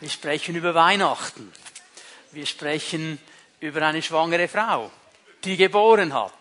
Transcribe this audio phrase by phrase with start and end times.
[0.00, 1.52] Wir sprechen über Weihnachten.
[2.32, 3.18] Wir sprechen
[3.60, 4.90] über eine schwangere Frau,
[5.44, 6.32] die geboren hat.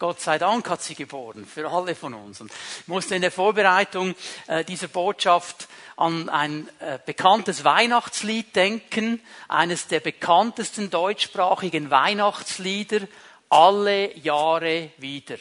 [0.00, 2.40] Gott sei Dank hat sie geboren, für alle von uns.
[2.40, 4.16] Und ich musste in der Vorbereitung
[4.48, 13.06] äh, dieser Botschaft an ein äh, bekanntes Weihnachtslied denken, eines der bekanntesten deutschsprachigen Weihnachtslieder,
[13.48, 15.36] alle Jahre wieder.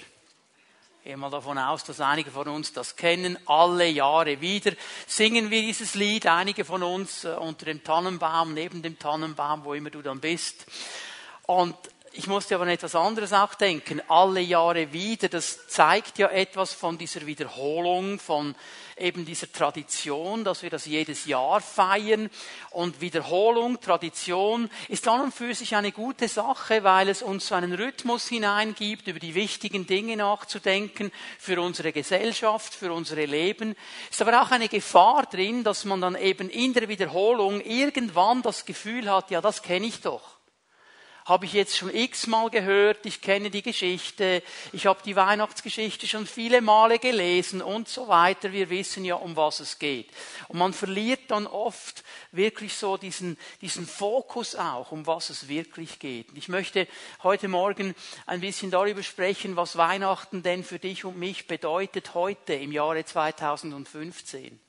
[1.04, 3.38] Gehe mal davon aus, dass einige von uns das kennen.
[3.46, 4.72] Alle Jahre wieder
[5.06, 9.74] singen wir dieses Lied, einige von uns äh, unter dem Tannenbaum, neben dem Tannenbaum, wo
[9.74, 10.66] immer du dann bist.
[11.46, 11.76] Und
[12.14, 14.02] ich musste aber an etwas anderes auch denken.
[14.08, 18.56] Alle Jahre wieder, das zeigt ja etwas von dieser Wiederholung, von
[19.04, 22.30] eben dieser Tradition, dass wir das jedes Jahr feiern.
[22.72, 27.56] Und Wiederholung, Tradition ist an und für sich eine gute Sache, weil es uns so
[27.56, 33.76] einen Rhythmus hineingibt, über die wichtigen Dinge nachzudenken für unsere Gesellschaft, für unsere Leben.
[34.10, 38.66] Ist aber auch eine Gefahr drin, dass man dann eben in der Wiederholung irgendwann das
[38.66, 40.34] Gefühl hat, ja, das kenne ich doch
[41.26, 46.28] habe ich jetzt schon x-mal gehört, ich kenne die Geschichte, ich habe die Weihnachtsgeschichte schon
[46.28, 48.52] viele Male gelesen und so weiter.
[48.52, 50.10] Wir wissen ja, um was es geht.
[50.48, 56.00] Und man verliert dann oft wirklich so diesen, diesen Fokus auch, um was es wirklich
[56.00, 56.28] geht.
[56.36, 56.88] Ich möchte
[57.24, 62.54] heute Morgen ein bisschen darüber sprechen, was Weihnachten denn für dich und mich bedeutet heute
[62.54, 64.60] im Jahre 2015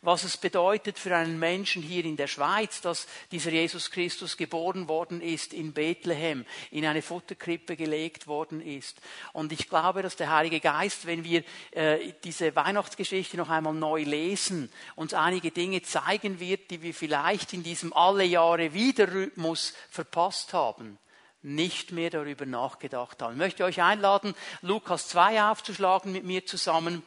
[0.00, 4.88] was es bedeutet für einen Menschen hier in der Schweiz, dass dieser Jesus Christus geboren
[4.88, 9.00] worden ist in Bethlehem, in eine Futterkrippe gelegt worden ist.
[9.32, 14.02] Und ich glaube, dass der Heilige Geist, wenn wir äh, diese Weihnachtsgeschichte noch einmal neu
[14.02, 19.74] lesen, uns einige Dinge zeigen wird, die wir vielleicht in diesem alle Jahre wieder Rhythmus
[19.90, 20.98] verpasst haben
[21.40, 23.34] nicht mehr darüber nachgedacht haben.
[23.34, 27.04] Ich möchte euch einladen, Lukas 2 aufzuschlagen mit mir zusammen.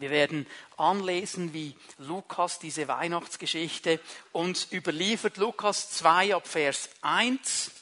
[0.00, 0.46] Wir werden
[0.76, 4.00] anlesen, wie Lukas diese Weihnachtsgeschichte
[4.32, 5.36] uns überliefert.
[5.38, 7.72] Lukas 2 ab Vers 1.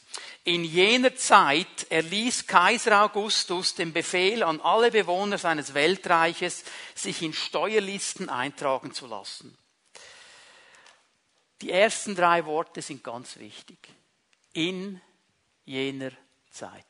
[0.44, 7.32] In jener Zeit erließ Kaiser Augustus den Befehl an alle Bewohner seines Weltreiches, sich in
[7.32, 9.58] Steuerlisten eintragen zu lassen.
[11.62, 13.78] Die ersten drei Worte sind ganz wichtig.
[14.52, 15.00] In
[15.64, 16.12] jener
[16.50, 16.84] Zeit.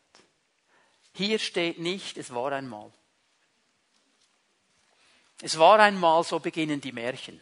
[1.13, 2.93] Hier steht nicht, es war einmal.
[5.43, 7.41] Es war einmal, so beginnen die Märchen.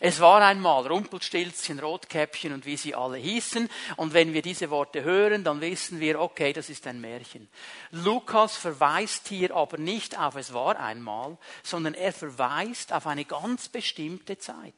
[0.00, 3.68] Es war einmal Rumpelstilzchen, Rotkäppchen und wie sie alle hießen.
[3.96, 7.48] Und wenn wir diese Worte hören, dann wissen wir, okay, das ist ein Märchen.
[7.90, 13.68] Lukas verweist hier aber nicht auf es war einmal, sondern er verweist auf eine ganz
[13.68, 14.74] bestimmte Zeit.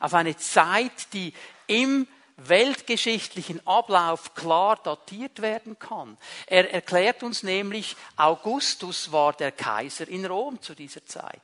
[0.00, 1.32] Auf eine Zeit, die
[1.66, 2.06] im
[2.36, 6.16] weltgeschichtlichen Ablauf klar datiert werden kann.
[6.46, 11.40] Er erklärt uns nämlich, Augustus war der Kaiser in Rom zu dieser Zeit.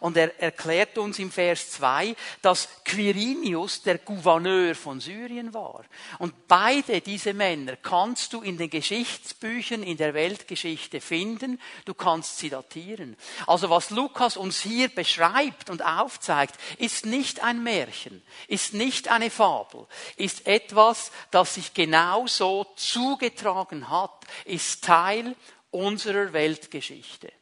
[0.00, 5.84] Und er erklärt uns im Vers 2, dass Quirinius der Gouverneur von Syrien war.
[6.18, 11.60] Und beide diese Männer kannst du in den Geschichtsbüchern in der Weltgeschichte finden.
[11.84, 13.16] Du kannst sie datieren.
[13.46, 19.30] Also was Lukas uns hier beschreibt und aufzeigt, ist nicht ein Märchen, ist nicht eine
[19.30, 19.86] Fabel,
[20.16, 25.36] ist etwas, das sich genau so zugetragen hat, ist Teil
[25.70, 27.32] unserer Weltgeschichte.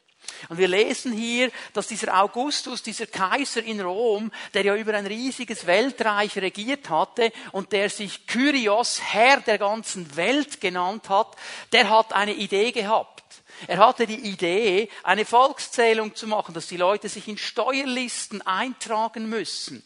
[0.48, 5.06] Und wir lesen hier, dass dieser Augustus, dieser Kaiser in Rom, der ja über ein
[5.06, 11.36] riesiges Weltreich regiert hatte und der sich Kyrios, Herr der ganzen Welt genannt hat,
[11.72, 13.18] der hat eine Idee gehabt.
[13.66, 19.28] Er hatte die Idee, eine Volkszählung zu machen, dass die Leute sich in Steuerlisten eintragen
[19.28, 19.84] müssen.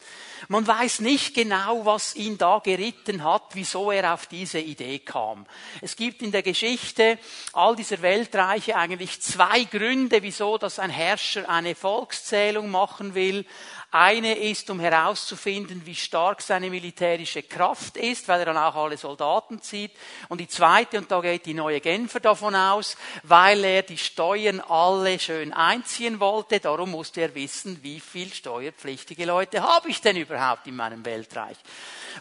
[0.48, 5.46] Man weiß nicht genau, was ihn da geritten hat, wieso er auf diese Idee kam.
[5.80, 7.18] Es gibt in der Geschichte
[7.52, 13.46] all dieser Weltreiche eigentlich zwei Gründe, wieso dass ein Herrscher eine Volkszählung machen will.
[13.94, 18.96] Eine ist, um herauszufinden, wie stark seine militärische Kraft ist, weil er dann auch alle
[18.96, 19.92] Soldaten zieht.
[20.30, 24.60] Und die zweite, und da geht die neue Genfer davon aus, weil er die Steuern
[24.60, 26.58] alle schön einziehen wollte.
[26.58, 31.58] Darum musste er wissen, wie viel steuerpflichtige Leute habe ich denn überhaupt in meinem Weltreich.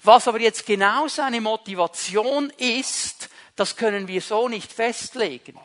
[0.04, 5.58] Was aber jetzt genau seine Motivation ist, das können wir so nicht festlegen.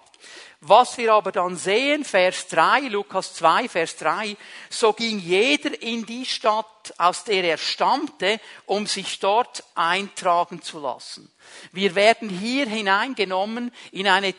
[0.61, 4.37] Was wir aber dann sehen, Vers 3, Lukas 2, Vers 3,
[4.71, 10.79] so ging jeder in die Stadt, aus der er stammte, um sich dort eintragen zu
[10.81, 11.31] lassen.
[11.73, 14.35] Wir werden hier hineingenommen in eine,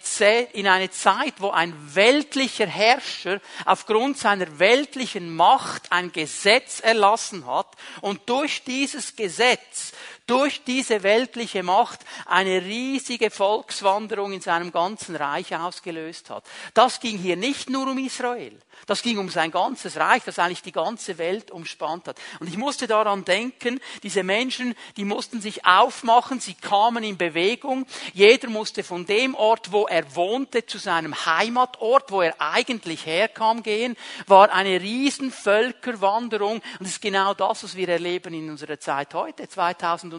[0.54, 7.68] in eine Zeit, wo ein weltlicher Herrscher aufgrund seiner weltlichen Macht ein Gesetz erlassen hat
[8.02, 9.94] und durch dieses Gesetz
[10.28, 16.44] durch diese weltliche Macht eine riesige Volkswanderung in seinem ganzen Reich ausgelöst hat.
[16.74, 18.58] Das ging hier nicht nur um Israel.
[18.86, 22.20] Das ging um sein ganzes Reich, das eigentlich die ganze Welt umspannt hat.
[22.40, 27.88] Und ich musste daran denken, diese Menschen, die mussten sich aufmachen, sie kamen in Bewegung.
[28.14, 33.64] Jeder musste von dem Ort, wo er wohnte, zu seinem Heimatort, wo er eigentlich herkam,
[33.64, 33.98] gehen,
[34.28, 36.58] war eine riesen Völkerwanderung.
[36.58, 39.48] Und das ist genau das, was wir erleben in unserer Zeit heute,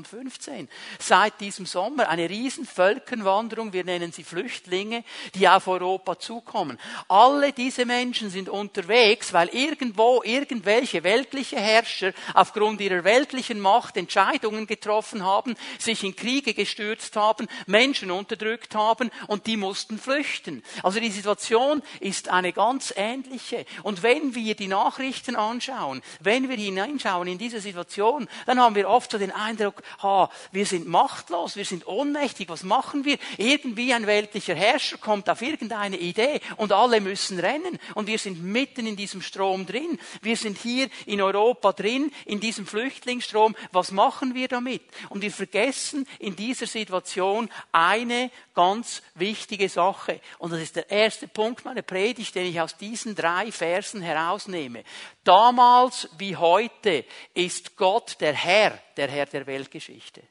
[0.05, 0.69] 2015.
[0.99, 5.05] Seit diesem Sommer eine riesen Völkerwanderung, wir nennen sie Flüchtlinge,
[5.35, 6.79] die auf Europa zukommen.
[7.09, 14.67] Alle diese Menschen sind unterwegs, weil irgendwo irgendwelche weltliche Herrscher aufgrund ihrer weltlichen Macht Entscheidungen
[14.67, 20.63] getroffen haben, sich in Kriege gestürzt haben, Menschen unterdrückt haben und die mussten flüchten.
[20.83, 23.65] Also die Situation ist eine ganz ähnliche.
[23.83, 28.89] Und wenn wir die Nachrichten anschauen, wenn wir hineinschauen in diese Situation, dann haben wir
[28.89, 33.19] oft so den Eindruck, ha, wir sind machtlos, wir sind ohnmächtig, was machen wir?
[33.37, 38.43] Irgendwie ein weltlicher Herrscher kommt auf irgendeine Idee und alle müssen rennen und wir sind
[38.43, 39.99] mitten in diesem Strom drin.
[40.23, 43.57] Wir sind hier in Europa drin, in diesem Flüchtlingsstrom.
[43.73, 44.83] Was machen wir damit?
[45.09, 50.21] Und wir vergessen in dieser Situation eine ganz wichtige Sache.
[50.39, 54.85] Und das ist der erste Punkt meiner Predigt, den ich aus diesen drei Versen herausnehme.
[55.25, 59.47] Damals wie heute ist Gott der Herr, der Herr der
[59.79, 60.23] Weltgeschichte.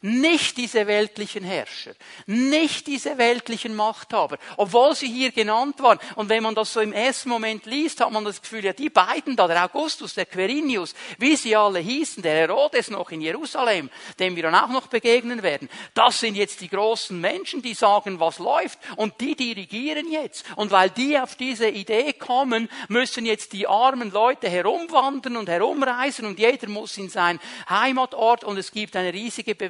[0.00, 1.92] Nicht diese weltlichen Herrscher,
[2.26, 5.98] nicht diese weltlichen Machthaber, obwohl sie hier genannt waren.
[6.16, 8.90] Und wenn man das so im ersten Moment liest, hat man das Gefühl, ja, die
[8.90, 13.90] beiden da, der Augustus, der Quirinius, wie sie alle hießen, der Herodes noch in Jerusalem,
[14.18, 18.20] dem wir dann auch noch begegnen werden, das sind jetzt die großen Menschen, die sagen,
[18.20, 20.44] was läuft, und die dirigieren jetzt.
[20.56, 26.26] Und weil die auf diese Idee kommen, müssen jetzt die armen Leute herumwandern und herumreisen
[26.26, 27.38] und jeder muss in sein
[27.68, 29.65] Heimatort und es gibt eine riesige Bewegung.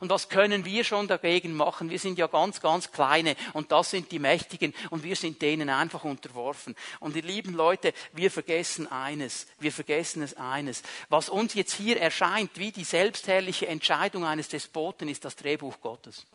[0.00, 1.90] Und was können wir schon dagegen machen?
[1.90, 5.68] Wir sind ja ganz, ganz kleine und das sind die Mächtigen und wir sind denen
[5.68, 6.74] einfach unterworfen.
[7.00, 9.46] Und ihr lieben Leute, wir vergessen eines.
[9.58, 10.82] Wir vergessen es eines.
[11.08, 16.26] Was uns jetzt hier erscheint wie die selbstherrliche Entscheidung eines Despoten ist das Drehbuch Gottes.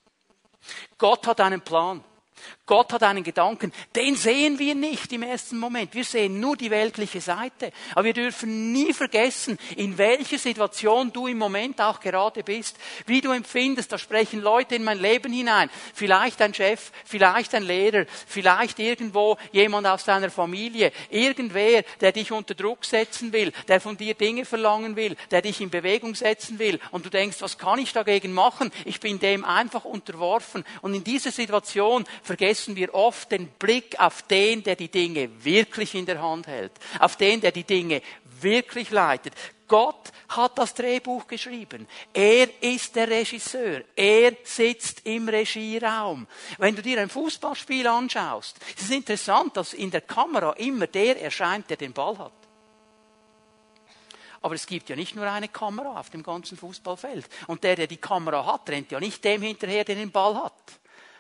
[0.98, 2.04] Gott hat einen Plan.
[2.66, 5.94] Gott hat einen Gedanken, den sehen wir nicht im ersten Moment.
[5.94, 7.72] Wir sehen nur die weltliche Seite.
[7.96, 13.22] Aber wir dürfen nie vergessen, in welcher Situation du im Moment auch gerade bist, wie
[13.22, 13.92] du empfindest.
[13.92, 15.70] Da sprechen Leute in mein Leben hinein.
[15.94, 22.34] Vielleicht ein Chef, vielleicht ein Lehrer, vielleicht irgendwo jemand aus deiner Familie, irgendwer, der dich
[22.34, 26.60] unter Druck setzen will, der von dir Dinge verlangen will, der dich in Bewegung setzen
[26.60, 26.82] will.
[26.92, 28.72] Und du denkst, was kann ich dagegen machen?
[28.84, 30.66] Ich bin dem einfach unterworfen.
[30.82, 35.96] Und in dieser Situation vergessen wir oft den Blick auf den, der die Dinge wirklich
[35.96, 38.02] in der Hand hält, auf den, der die Dinge
[38.42, 39.34] wirklich leitet.
[39.68, 41.88] Gott hat das Drehbuch geschrieben.
[42.14, 43.82] Er ist der Regisseur.
[43.96, 46.28] Er sitzt im Regieraum.
[46.58, 51.22] Wenn du dir ein Fußballspiel anschaust, ist es interessant, dass in der Kamera immer der
[51.22, 52.32] erscheint, der den Ball hat.
[54.42, 57.28] Aber es gibt ja nicht nur eine Kamera auf dem ganzen Fußballfeld.
[57.48, 60.54] Und der, der die Kamera hat, rennt ja nicht dem hinterher, der den Ball hat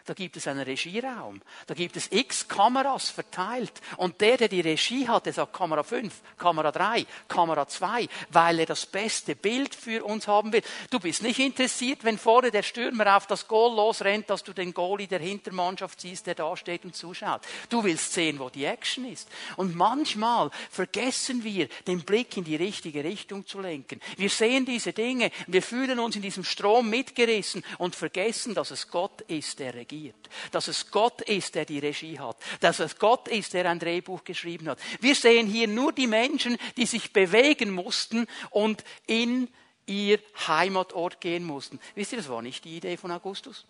[0.07, 1.42] da gibt es einen Regieraum.
[1.65, 3.74] Da gibt es x Kameras verteilt.
[3.98, 8.59] Und der, der die Regie hat, der sagt Kamera 5, Kamera 3, Kamera 2, weil
[8.59, 10.62] er das beste Bild für uns haben will.
[10.89, 14.74] Du bist nicht interessiert, wenn vorne der Stürmer auf das Goal losrennt, dass du den
[14.74, 17.42] Goalie der Hintermannschaft siehst, der da steht und zuschaut.
[17.68, 19.27] Du willst sehen, wo die Action ist.
[19.57, 24.00] Und manchmal vergessen wir, den Blick in die richtige Richtung zu lenken.
[24.15, 28.87] Wir sehen diese Dinge, wir fühlen uns in diesem Strom mitgerissen und vergessen, dass es
[28.87, 30.30] Gott ist, der regiert regiert.
[30.51, 32.37] Dass es Gott ist, der die Regie hat.
[32.59, 34.80] Dass es Gott ist, der ein Drehbuch geschrieben hat.
[34.99, 39.49] Wir sehen hier nur die Menschen, die sich bewegen mussten und in
[39.85, 41.80] ihr Heimatort gehen mussten.
[41.95, 43.66] Wisst ihr, das war nicht die Idee von Augustus.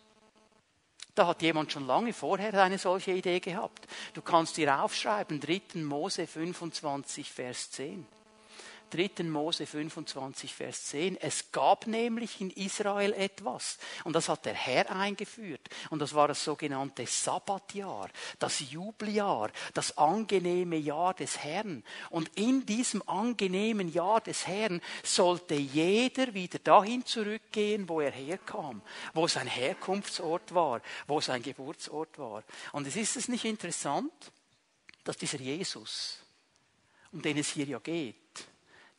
[1.16, 3.88] Da hat jemand schon lange vorher eine solche Idee gehabt.
[4.14, 5.62] Du kannst dir aufschreiben, 3.
[5.82, 8.06] Mose 25, Vers 10.
[8.90, 9.24] 3.
[9.24, 11.18] Mose 25, Vers 10.
[11.18, 13.78] Es gab nämlich in Israel etwas.
[14.04, 15.68] Und das hat der Herr eingeführt.
[15.90, 21.84] Und das war das sogenannte Sabbatjahr, das Jubeljahr, das angenehme Jahr des Herrn.
[22.10, 28.82] Und in diesem angenehmen Jahr des Herrn sollte jeder wieder dahin zurückgehen, wo er herkam,
[29.14, 32.44] wo sein Herkunftsort war, wo sein Geburtsort war.
[32.72, 34.12] Und es ist es nicht interessant,
[35.04, 36.20] dass dieser Jesus,
[37.12, 38.16] um den es hier ja geht,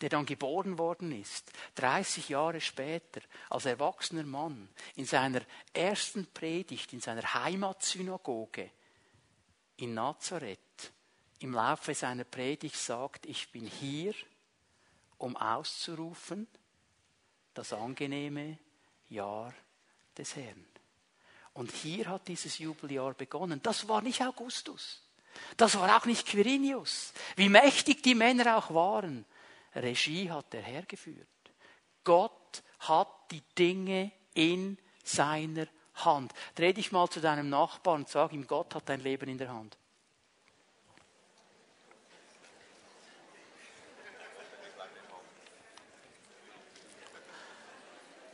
[0.00, 6.93] der dann geboren worden ist, 30 Jahre später, als erwachsener Mann, in seiner ersten Predigt,
[6.93, 8.71] in seiner Heimatsynagoge
[9.78, 10.93] in Nazareth,
[11.40, 14.14] im Laufe seiner Predigt sagt, ich bin hier,
[15.19, 16.47] um auszurufen,
[17.55, 18.59] das angenehme
[19.09, 19.52] Jahr
[20.17, 20.67] des Herrn.
[21.55, 23.61] Und hier hat dieses Jubeljahr begonnen.
[23.62, 25.02] Das war nicht Augustus.
[25.57, 27.12] Das war auch nicht Quirinius.
[27.37, 29.25] Wie mächtig die Männer auch waren.
[29.82, 31.26] Regie hat er hergeführt.
[32.04, 36.32] Gott hat die Dinge in seiner Hand.
[36.54, 39.52] Dreh dich mal zu deinem Nachbarn und sag ihm, Gott hat dein Leben in der
[39.52, 39.76] Hand.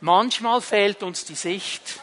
[0.01, 1.99] Manchmal fehlt uns die Sicht.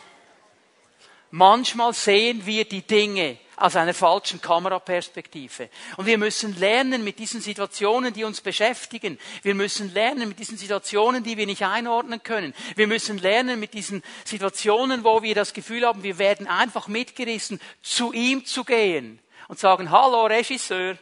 [1.31, 5.69] Manchmal sehen wir die Dinge aus einer falschen Kameraperspektive.
[5.97, 9.19] Und wir müssen lernen mit diesen Situationen, die uns beschäftigen.
[9.43, 12.55] Wir müssen lernen mit diesen Situationen, die wir nicht einordnen können.
[12.77, 17.61] Wir müssen lernen mit diesen Situationen, wo wir das Gefühl haben, wir werden einfach mitgerissen,
[17.83, 19.19] zu ihm zu gehen
[19.49, 20.97] und sagen, hallo Regisseur,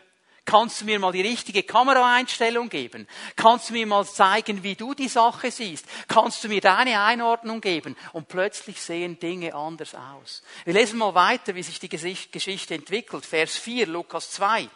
[0.50, 3.06] Kannst du mir mal die richtige Kameraeinstellung geben?
[3.36, 5.86] Kannst du mir mal zeigen, wie du die Sache siehst?
[6.08, 7.96] Kannst du mir deine Einordnung geben?
[8.12, 10.42] Und plötzlich sehen Dinge anders aus.
[10.64, 13.24] Wir lesen mal weiter, wie sich die Geschichte entwickelt.
[13.26, 14.68] Vers 4, Lukas 2.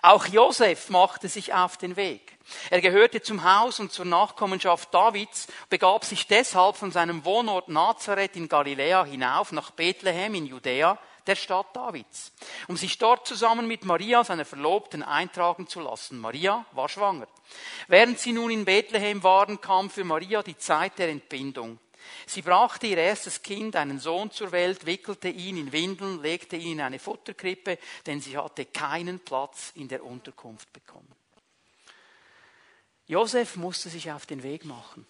[0.00, 2.38] Auch Josef machte sich auf den Weg.
[2.70, 8.36] Er gehörte zum Haus und zur Nachkommenschaft Davids, begab sich deshalb von seinem Wohnort Nazareth
[8.36, 12.32] in Galiläa hinauf nach Bethlehem in Judäa, der Stadt Davids,
[12.68, 16.18] um sich dort zusammen mit Maria, seiner Verlobten, eintragen zu lassen.
[16.18, 17.28] Maria war schwanger.
[17.88, 21.78] Während sie nun in Bethlehem waren, kam für Maria die Zeit der Entbindung.
[22.26, 26.72] Sie brachte ihr erstes Kind, einen Sohn zur Welt, wickelte ihn in Windeln, legte ihn
[26.72, 31.10] in eine Futterkrippe, denn sie hatte keinen Platz in der Unterkunft bekommen.
[33.08, 35.06] Josef musste sich auf den Weg machen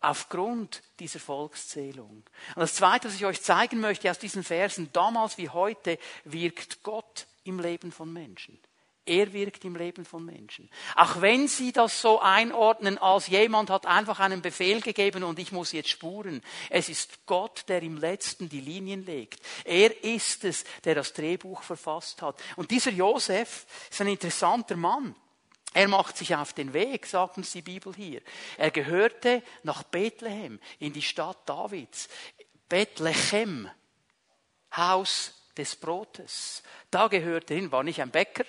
[0.00, 2.24] aufgrund dieser Volkszählung.
[2.54, 6.82] Und das Zweite, was ich euch zeigen möchte aus diesen Versen, damals wie heute, wirkt
[6.82, 8.58] Gott im Leben von Menschen.
[9.08, 10.68] Er wirkt im Leben von Menschen.
[10.96, 15.52] Auch wenn Sie das so einordnen, als jemand hat einfach einen Befehl gegeben und ich
[15.52, 16.42] muss jetzt spuren.
[16.70, 19.40] Es ist Gott, der im letzten die Linien legt.
[19.64, 22.42] Er ist es, der das Drehbuch verfasst hat.
[22.56, 25.14] Und dieser Josef ist ein interessanter Mann.
[25.74, 28.22] Er macht sich auf den Weg, sagt uns die Bibel hier.
[28.56, 32.08] Er gehörte nach Bethlehem, in die Stadt Davids.
[32.68, 33.70] Bethlehem,
[34.74, 36.62] Haus des Brotes.
[36.90, 38.44] Da gehörte hin, war nicht ein Bäcker,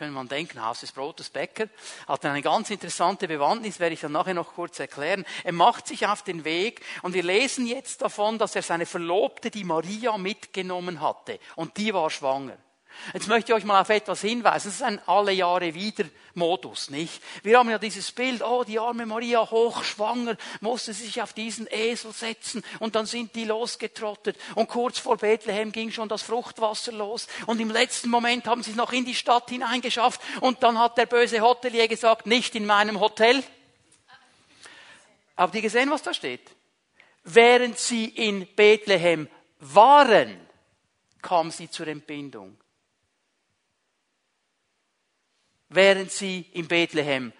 [0.00, 1.68] könnte man denken, Haus des Brotes, Bäcker,
[2.08, 5.26] hat eine ganz interessante Bewandtnis, werde ich dann nachher noch kurz erklären.
[5.44, 9.50] Er macht sich auf den Weg und wir lesen jetzt davon, dass er seine Verlobte,
[9.50, 12.56] die Maria, mitgenommen hatte und die war schwanger.
[13.12, 14.68] Jetzt möchte ich euch mal auf etwas hinweisen.
[14.68, 16.04] Das ist ein alle Jahre wieder
[16.34, 17.22] Modus, nicht?
[17.42, 22.12] Wir haben ja dieses Bild, oh, die arme Maria hochschwanger, musste sich auf diesen Esel
[22.12, 27.26] setzen und dann sind die losgetrottet und kurz vor Bethlehem ging schon das Fruchtwasser los
[27.46, 30.98] und im letzten Moment haben sie es noch in die Stadt hineingeschafft und dann hat
[30.98, 33.42] der böse Hotelier gesagt, nicht in meinem Hotel.
[35.36, 36.42] Habt ihr gesehen, was da steht?
[37.24, 39.28] Während sie in Bethlehem
[39.58, 40.38] waren,
[41.22, 42.59] kam sie zur Entbindung
[45.70, 47.32] während sie in Bethlehem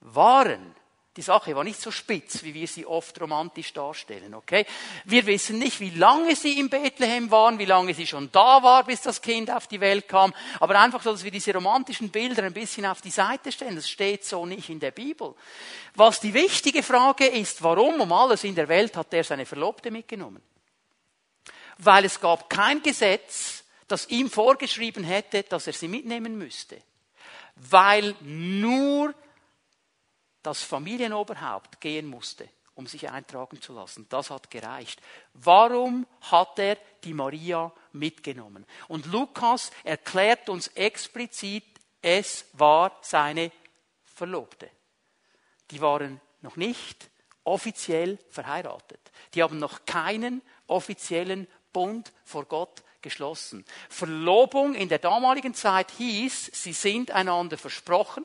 [0.00, 0.74] waren.
[1.16, 4.64] Die Sache war nicht so spitz, wie wir sie oft romantisch darstellen, okay?
[5.04, 8.84] Wir wissen nicht, wie lange sie in Bethlehem waren, wie lange sie schon da war,
[8.84, 12.44] bis das Kind auf die Welt kam, aber einfach so, dass wir diese romantischen Bilder
[12.44, 13.74] ein bisschen auf die Seite stellen.
[13.74, 15.34] Das steht so nicht in der Bibel.
[15.96, 19.90] Was die wichtige Frage ist, warum um alles in der Welt hat er seine Verlobte
[19.90, 20.42] mitgenommen?
[21.78, 26.80] Weil es gab kein Gesetz, das ihm vorgeschrieben hätte, dass er sie mitnehmen müsste
[27.58, 29.14] weil nur
[30.42, 34.06] das Familienoberhaupt gehen musste, um sich eintragen zu lassen.
[34.08, 35.00] Das hat gereicht.
[35.34, 38.66] Warum hat er die Maria mitgenommen?
[38.86, 41.64] Und Lukas erklärt uns explizit,
[42.00, 43.50] es war seine
[44.04, 44.70] Verlobte.
[45.70, 47.10] Die waren noch nicht
[47.44, 49.00] offiziell verheiratet.
[49.34, 53.64] Die haben noch keinen offiziellen Bund vor Gott geschlossen.
[53.88, 58.24] Verlobung in der damaligen Zeit hieß, sie sind einander versprochen,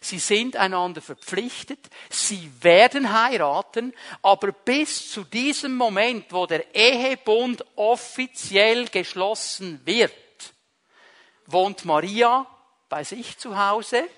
[0.00, 7.64] sie sind einander verpflichtet, sie werden heiraten, aber bis zu diesem Moment, wo der Ehebund
[7.76, 10.12] offiziell geschlossen wird,
[11.46, 12.46] wohnt Maria
[12.88, 14.08] bei sich zu Hause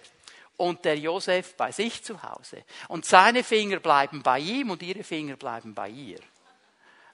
[0.57, 2.65] und der Josef bei sich zu Hause.
[2.89, 6.21] Und seine Finger bleiben bei ihm und ihre Finger bleiben bei ihr.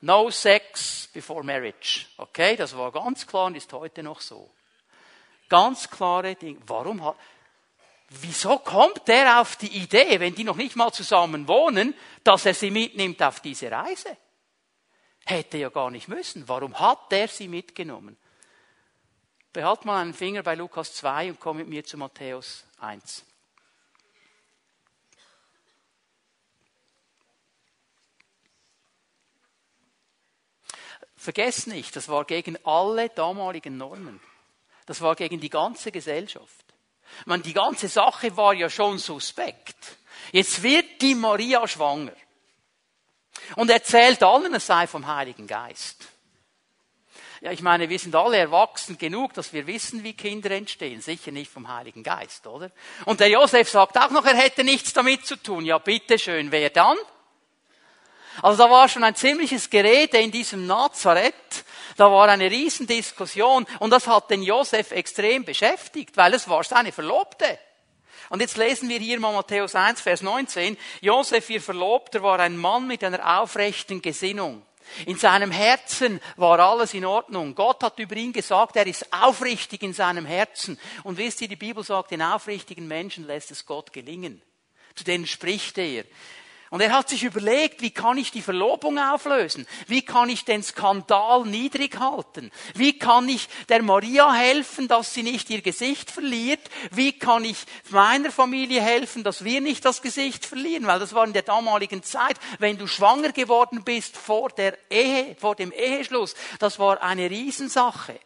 [0.03, 2.07] No sex before marriage.
[2.17, 4.51] Okay, das war ganz klar und ist heute noch so.
[5.49, 6.61] Ganz klare Dinge.
[6.67, 7.17] Warum hat,
[8.09, 12.55] wieso kommt der auf die Idee, wenn die noch nicht mal zusammen wohnen, dass er
[12.55, 14.17] sie mitnimmt auf diese Reise?
[15.27, 16.49] Hätte ja gar nicht müssen.
[16.49, 18.17] Warum hat der sie mitgenommen?
[19.53, 23.25] Behalt mal einen Finger bei Lukas 2 und komm mit mir zu Matthäus 1.
[31.21, 34.23] Vergesst nicht, das war gegen alle damaligen Normen.
[34.87, 36.65] Das war gegen die ganze Gesellschaft.
[37.21, 39.99] Ich meine, die ganze Sache war ja schon suspekt.
[40.33, 42.15] Jetzt wird die Maria schwanger.
[43.57, 46.09] Und erzählt allen, es sei vom Heiligen Geist.
[47.43, 51.03] Ja, ich meine, wir sind alle erwachsen genug, dass wir wissen, wie Kinder entstehen.
[51.03, 52.71] Sicher nicht vom Heiligen Geist, oder?
[53.05, 55.67] Und der Josef sagt auch noch, er hätte nichts damit zu tun.
[55.67, 56.97] Ja, bitteschön, wer dann?
[58.43, 61.65] Also da war schon ein ziemliches Gerede in diesem Nazareth.
[61.97, 66.93] Da war eine Riesendiskussion und das hat den Josef extrem beschäftigt, weil es war seine
[66.93, 67.59] Verlobte.
[68.31, 70.77] Und jetzt lesen wir hier mal Matthäus 1, Vers 19.
[71.01, 74.63] Josef, ihr Verlobter, war ein Mann mit einer aufrechten Gesinnung.
[75.07, 77.55] In seinem Herzen war alles in Ordnung.
[77.55, 80.79] Gott hat über ihn gesagt, er ist aufrichtig in seinem Herzen.
[81.05, 84.43] Und wisst ihr, die Bibel sagt, den aufrichtigen Menschen lässt es Gott gelingen.
[84.95, 86.05] Zu denen spricht er.
[86.71, 89.67] Und er hat sich überlegt, wie kann ich die Verlobung auflösen?
[89.89, 92.53] Wie kann ich den Skandal niedrig halten?
[92.75, 96.61] Wie kann ich der Maria helfen, dass sie nicht ihr Gesicht verliert?
[96.93, 97.59] Wie kann ich
[97.89, 100.87] meiner Familie helfen, dass wir nicht das Gesicht verlieren?
[100.87, 105.35] Weil das war in der damaligen Zeit, wenn du schwanger geworden bist vor der Ehe,
[105.41, 108.21] vor dem Eheschluss, das war eine Riesensache.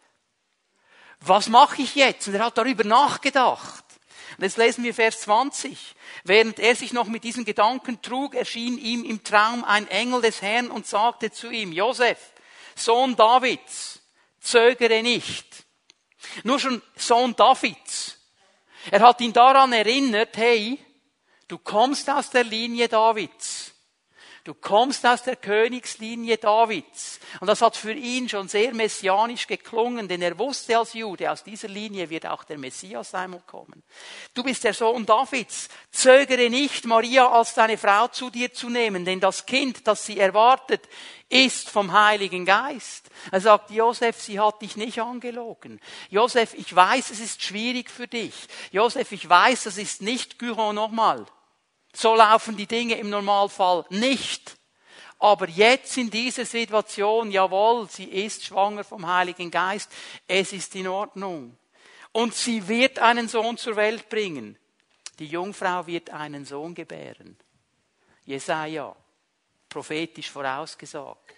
[1.21, 2.29] Was mache ich jetzt?
[2.29, 3.84] Und er hat darüber nachgedacht.
[4.37, 5.95] Und jetzt lesen wir Vers 20.
[6.25, 10.43] Während er sich noch mit diesen Gedanken trug, erschien ihm im Traum ein Engel des
[10.43, 12.33] Herrn und sagte zu ihm, Josef,
[12.75, 14.01] Sohn Davids,
[14.41, 15.65] zögere nicht.
[16.43, 18.19] Nur schon Sohn Davids.
[18.91, 20.79] Er hat ihn daran erinnert, hey,
[21.49, 23.74] du kommst aus der Linie Davids.
[24.45, 27.19] Du kommst aus der Königslinie Davids.
[27.41, 31.43] Und das hat für ihn schon sehr messianisch geklungen, denn er wusste als Jude, aus
[31.43, 33.83] dieser Linie wird auch der Messias einmal kommen.
[34.35, 35.71] Du bist der Sohn Davids.
[35.91, 40.21] Zögere nicht, Maria als deine Frau zu dir zu nehmen, denn das Kind, das sie
[40.21, 40.83] erwartet,
[41.31, 43.09] ist vom Heiligen Geist.
[43.31, 45.81] Er sagt, Josef, sie hat dich nicht angelogen.
[46.11, 48.35] Josef, ich weiß, es ist schwierig für dich.
[48.73, 51.25] Josef, ich weiß, das ist nicht Gyro nochmal.
[51.95, 54.57] So laufen die Dinge im Normalfall nicht.
[55.19, 59.91] Aber jetzt in dieser Situation, jawohl, sie ist schwanger vom Heiligen Geist,
[60.27, 61.57] es ist in Ordnung.
[62.13, 64.59] Und sie wird einen Sohn zur Welt bringen.
[65.19, 67.39] Die Jungfrau wird einen Sohn gebären.
[68.25, 68.95] Jesaja,
[69.69, 71.35] prophetisch vorausgesagt.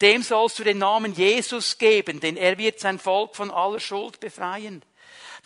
[0.00, 4.20] Dem sollst du den Namen Jesus geben, denn er wird sein Volk von aller Schuld
[4.20, 4.84] befreien.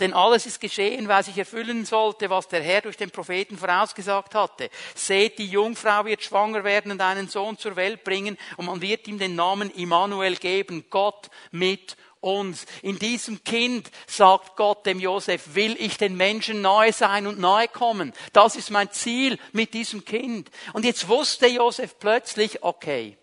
[0.00, 4.34] Denn alles ist geschehen, weil sich erfüllen sollte, was der Herr durch den Propheten vorausgesagt
[4.34, 4.70] hatte.
[4.94, 9.08] Seht, die Jungfrau wird schwanger werden und einen Sohn zur Welt bringen und man wird
[9.08, 12.66] ihm den Namen Immanuel geben, Gott mit uns.
[12.82, 17.68] In diesem Kind, sagt Gott dem Josef, will ich den Menschen nahe sein und nahe
[17.68, 18.12] kommen.
[18.32, 20.50] Das ist mein Ziel mit diesem Kind.
[20.72, 23.16] Und jetzt wusste Josef plötzlich, okay,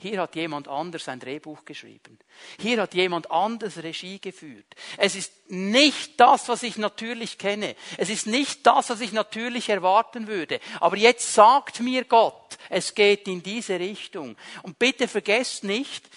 [0.00, 2.18] hier hat jemand anders ein Drehbuch geschrieben.
[2.58, 4.66] Hier hat jemand anders Regie geführt.
[4.96, 7.76] Es ist nicht das, was ich natürlich kenne.
[7.98, 10.58] Es ist nicht das, was ich natürlich erwarten würde.
[10.80, 14.36] Aber jetzt sagt mir Gott, es geht in diese Richtung.
[14.62, 16.08] Und bitte vergesst nicht,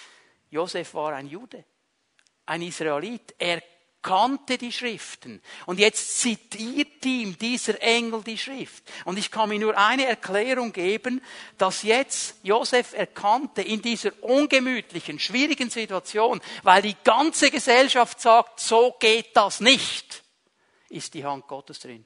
[0.49, 1.65] Josef war ein Jude,
[2.45, 3.35] ein Israelit.
[3.37, 3.61] Er
[4.03, 5.41] kannte die Schriften.
[5.65, 8.83] Und jetzt zitiert ihm dieser Engel die Schrift.
[9.05, 11.21] Und ich kann mir nur eine Erklärung geben,
[11.57, 18.95] dass jetzt Josef erkannte in dieser ungemütlichen, schwierigen Situation, weil die ganze Gesellschaft sagt, so
[18.99, 20.23] geht das nicht,
[20.89, 22.05] ist die Hand Gottes drin.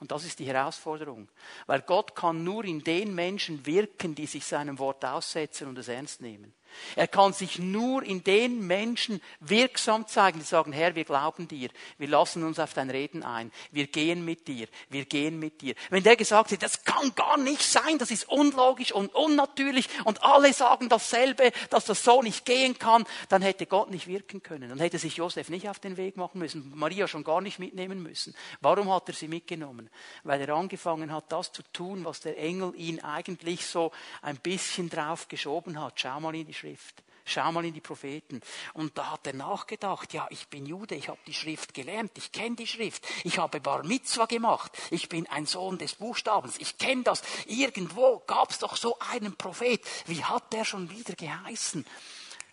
[0.00, 1.28] Und das ist die Herausforderung.
[1.66, 5.88] Weil Gott kann nur in den Menschen wirken, die sich seinem Wort aussetzen und es
[5.88, 6.52] ernst nehmen.
[6.96, 11.70] Er kann sich nur in den Menschen wirksam zeigen, die sagen, Herr, wir glauben dir,
[11.98, 15.74] wir lassen uns auf dein Reden ein, wir gehen mit dir, wir gehen mit dir.
[15.90, 20.22] Wenn der gesagt hätte, das kann gar nicht sein, das ist unlogisch und unnatürlich und
[20.22, 24.68] alle sagen dasselbe, dass das so nicht gehen kann, dann hätte Gott nicht wirken können.
[24.68, 28.02] Dann hätte sich Josef nicht auf den Weg machen müssen, Maria schon gar nicht mitnehmen
[28.02, 28.34] müssen.
[28.60, 29.90] Warum hat er sie mitgenommen?
[30.22, 34.90] Weil er angefangen hat, das zu tun, was der Engel ihn eigentlich so ein bisschen
[34.90, 36.00] drauf geschoben hat.
[36.00, 37.02] Schau mal in die Schrift.
[37.26, 38.40] Schau mal in die Propheten.
[38.72, 42.32] Und da hat er nachgedacht, ja, ich bin Jude, ich habe die Schrift gelernt, ich
[42.32, 46.78] kenne die Schrift, ich habe Bar Mitzwa gemacht, ich bin ein Sohn des Buchstabens, ich
[46.78, 47.22] kenne das.
[47.46, 49.80] Irgendwo gab es doch so einen Prophet.
[50.06, 51.84] Wie hat der schon wieder geheißen?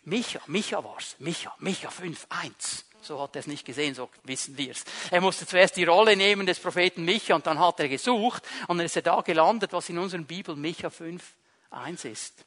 [0.04, 2.86] Micha, Micha war's, Micha, Micha 5, 1.
[3.02, 4.84] So hat er es nicht gesehen, so wissen wir es.
[5.10, 8.78] Er musste zuerst die Rolle nehmen des Propheten Micha und dann hat er gesucht und
[8.78, 11.24] dann ist er da gelandet, was in unserer Bibel Micha 5,
[11.72, 12.46] 1 ist.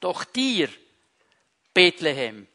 [0.00, 0.68] Doch dir,
[1.74, 2.48] Bethlehem,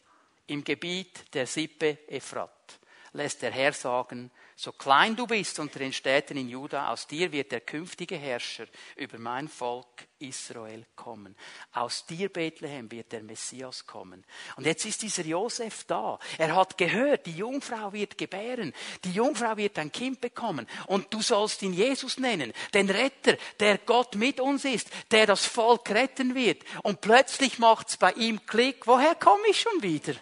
[0.48, 2.80] im Gebiet der Sippe Ephrat,
[3.14, 7.34] lässt der Herr sagen, so klein du bist unter den Städten in Juda, aus dir
[7.34, 11.36] wird der künftige Herrscher über mein Volk Israel kommen.
[11.74, 14.24] Aus dir, Bethlehem, wird der Messias kommen.
[14.56, 16.20] Und jetzt ist dieser Josef da.
[16.38, 18.74] Er hat gehört, die Jungfrau wird gebären.
[19.04, 20.68] Die Jungfrau wird ein Kind bekommen.
[20.88, 22.54] Und du sollst ihn Jesus nennen.
[22.74, 26.64] Den Retter, der Gott mit uns ist, der das Volk retten wird.
[26.84, 28.88] Und plötzlich macht's bei ihm Klick.
[28.88, 30.14] Woher komme ich schon wieder?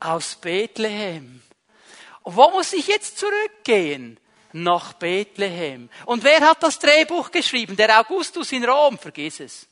[0.00, 1.44] Aus Bethlehem.
[2.24, 4.18] Wo muss ich jetzt zurückgehen?
[4.52, 5.90] Nach Bethlehem.
[6.06, 7.76] Und wer hat das Drehbuch geschrieben?
[7.76, 9.66] Der Augustus in Rom, vergiss es.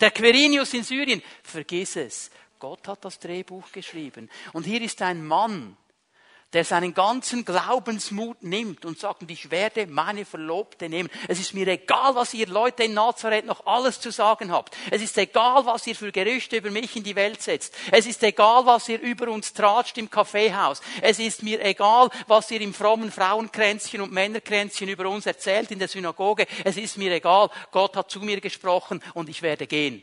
[0.00, 2.30] Der Quirinius in Syrien, vergiss es.
[2.58, 4.30] Gott hat das Drehbuch geschrieben.
[4.52, 5.76] Und hier ist ein Mann,
[6.54, 11.10] der seinen ganzen Glaubensmut nimmt und sagt, ich werde meine Verlobte nehmen.
[11.28, 14.76] Es ist mir egal, was ihr Leute in Nazareth noch alles zu sagen habt.
[14.90, 17.74] Es ist egal, was ihr für Gerüchte über mich in die Welt setzt.
[17.90, 20.80] Es ist egal, was ihr über uns tratscht im Kaffeehaus.
[21.02, 25.80] Es ist mir egal, was ihr im frommen Frauenkränzchen und Männerkränzchen über uns erzählt in
[25.80, 26.46] der Synagoge.
[26.64, 27.50] Es ist mir egal.
[27.72, 30.02] Gott hat zu mir gesprochen und ich werde gehen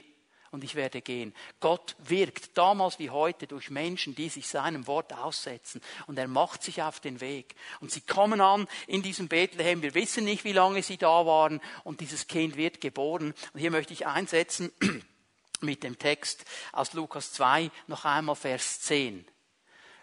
[0.51, 1.33] und ich werde gehen.
[1.59, 6.61] Gott wirkt damals wie heute durch Menschen, die sich seinem Wort aussetzen und er macht
[6.61, 7.55] sich auf den Weg.
[7.79, 9.81] Und sie kommen an in diesem Bethlehem.
[9.81, 13.33] Wir wissen nicht, wie lange sie da waren und dieses Kind wird geboren.
[13.53, 14.71] Und hier möchte ich einsetzen
[15.61, 19.25] mit dem Text aus Lukas 2 noch einmal Vers 10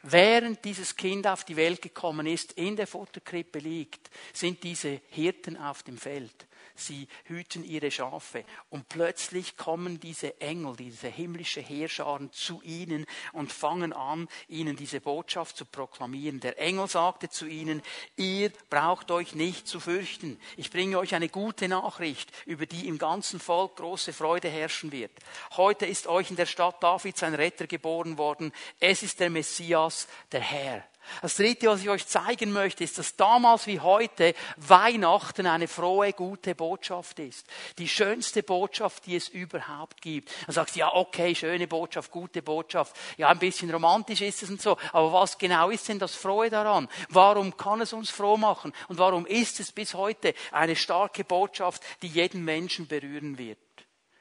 [0.02, 5.56] während dieses Kind auf die Welt gekommen ist, in der Futterkrippe liegt, sind diese Hirten
[5.56, 6.46] auf dem Feld
[6.78, 8.44] sie hüten ihre Schafe.
[8.70, 15.00] Und plötzlich kommen diese Engel, diese himmlische Heerscharen zu ihnen und fangen an, ihnen diese
[15.00, 16.40] Botschaft zu proklamieren.
[16.40, 17.82] Der Engel sagte zu ihnen,
[18.16, 20.38] ihr braucht euch nicht zu fürchten.
[20.56, 25.12] Ich bringe euch eine gute Nachricht, über die im ganzen Volk große Freude herrschen wird.
[25.56, 28.52] Heute ist euch in der Stadt Davids ein Retter geboren worden.
[28.80, 30.84] Es ist der Messias, der Herr.
[31.22, 36.12] Das Dritte, was ich euch zeigen möchte, ist, dass damals wie heute Weihnachten eine frohe,
[36.12, 37.46] gute Botschaft ist.
[37.78, 40.30] Die schönste Botschaft, die es überhaupt gibt.
[40.46, 42.96] Dann sagst du, ja, okay, schöne Botschaft, gute Botschaft.
[43.16, 44.76] Ja, ein bisschen romantisch ist es und so.
[44.92, 46.88] Aber was genau ist denn das Frohe daran?
[47.08, 48.72] Warum kann es uns froh machen?
[48.88, 53.58] Und warum ist es bis heute eine starke Botschaft, die jeden Menschen berühren wird?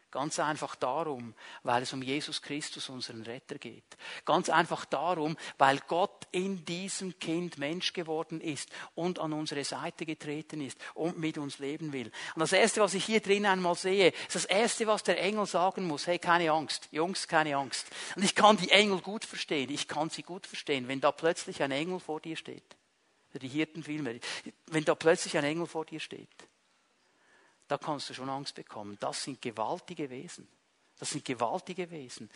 [0.10, 3.98] Ganz einfach darum, weil es um Jesus Christus, unseren Retter geht.
[4.24, 10.06] Ganz einfach darum, weil Gott in diesem Kind Mensch geworden ist und an unsere Seite
[10.06, 12.10] getreten ist und mit uns leben will.
[12.36, 15.46] Und das Erste, was ich hier drin einmal sehe, ist das Erste, was der Engel
[15.46, 16.08] sagen muss.
[16.08, 16.88] Hey, keine Angst.
[16.92, 17.88] Jungs, keine Angst.
[18.16, 19.70] Und ich kann die Engel gut verstehen.
[19.70, 22.78] Ich kann sie gut verstehen, wenn da plötzlich ein Engel vor dir steht.
[23.34, 24.20] Die Hirten vielmehr.
[24.68, 26.30] Wenn da plötzlich ein Engel vor dir steht
[27.68, 28.98] da kannst du schon Angst bekommen.
[29.00, 30.48] Das sind gewaltige Wesen.
[31.00, 32.30] Das sind gewaltige Wesen.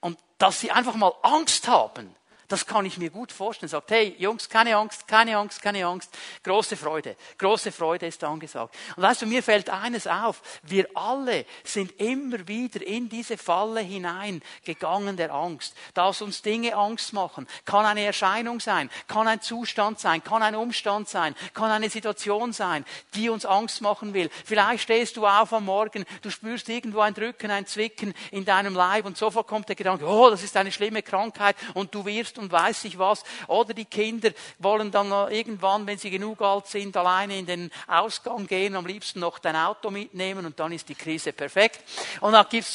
[0.00, 2.14] Und dass sie einfach mal Angst haben,
[2.48, 3.68] das kann ich mir gut vorstellen.
[3.68, 6.10] Sagt, hey, Jungs, keine Angst, keine Angst, keine Angst.
[6.42, 7.16] Große Freude.
[7.36, 8.74] Große Freude ist angesagt.
[8.96, 10.40] Und weißt du, mir fällt eines auf.
[10.62, 15.74] Wir alle sind immer wieder in diese Falle hineingegangen der Angst.
[15.92, 17.46] Dass uns Dinge Angst machen.
[17.66, 18.88] Kann eine Erscheinung sein.
[19.06, 20.24] Kann ein Zustand sein.
[20.24, 21.34] Kann ein Umstand sein.
[21.52, 22.84] Kann eine Situation sein,
[23.14, 24.30] die uns Angst machen will.
[24.44, 28.74] Vielleicht stehst du auf am Morgen, du spürst irgendwo ein Drücken, ein Zwicken in deinem
[28.74, 32.37] Leib und sofort kommt der Gedanke, oh, das ist eine schlimme Krankheit und du wirst
[32.38, 33.24] und weiß ich was.
[33.46, 38.46] Oder die Kinder wollen dann irgendwann, wenn sie genug alt sind, alleine in den Ausgang
[38.46, 41.80] gehen, am liebsten noch dein Auto mitnehmen und dann ist die Krise perfekt.
[42.20, 42.34] Und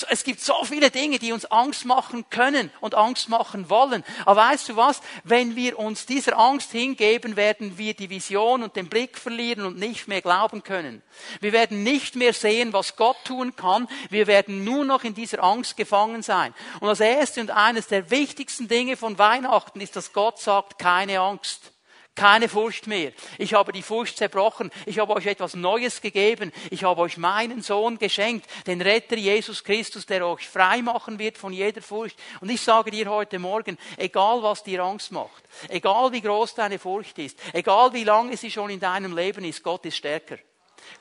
[0.09, 4.03] es gibt so viele Dinge, die uns Angst machen können und Angst machen wollen.
[4.25, 5.01] Aber weißt du was?
[5.23, 9.77] Wenn wir uns dieser Angst hingeben, werden wir die Vision und den Blick verlieren und
[9.77, 11.01] nicht mehr glauben können.
[11.39, 13.87] Wir werden nicht mehr sehen, was Gott tun kann.
[14.09, 16.53] Wir werden nur noch in dieser Angst gefangen sein.
[16.79, 20.79] Und das erste und eines der wichtigsten Dinge von Weihnachten Weihnachten ist, dass Gott sagt,
[20.79, 21.71] keine Angst.
[22.15, 23.11] Keine Furcht mehr.
[23.37, 24.71] Ich habe die Furcht zerbrochen.
[24.87, 26.51] Ich habe euch etwas Neues gegeben.
[26.71, 31.37] Ich habe euch meinen Sohn geschenkt, den Retter Jesus Christus, der euch frei machen wird
[31.37, 32.17] von jeder Furcht.
[32.41, 36.79] Und ich sage dir heute Morgen, egal was dir Angst macht, egal wie groß deine
[36.79, 40.37] Furcht ist, egal wie lange sie schon in deinem Leben ist, Gott ist stärker.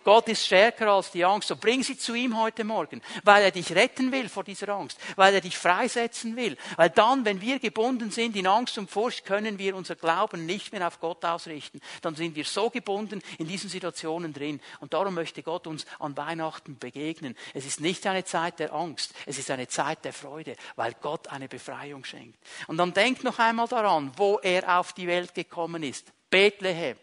[0.05, 1.49] Gott ist stärker als die Angst.
[1.49, 4.99] So bring sie zu ihm heute Morgen, weil er dich retten will vor dieser Angst,
[5.17, 6.57] weil er dich freisetzen will.
[6.77, 10.73] Weil dann, wenn wir gebunden sind in Angst und Furcht, können wir unser Glauben nicht
[10.73, 11.81] mehr auf Gott ausrichten.
[12.01, 14.61] Dann sind wir so gebunden in diesen Situationen drin.
[14.81, 17.37] Und darum möchte Gott uns an Weihnachten begegnen.
[17.55, 21.29] Es ist nicht eine Zeit der Angst, es ist eine Zeit der Freude, weil Gott
[21.29, 22.39] eine Befreiung schenkt.
[22.67, 26.13] Und dann denkt noch einmal daran, wo er auf die Welt gekommen ist.
[26.31, 26.97] Bethlehem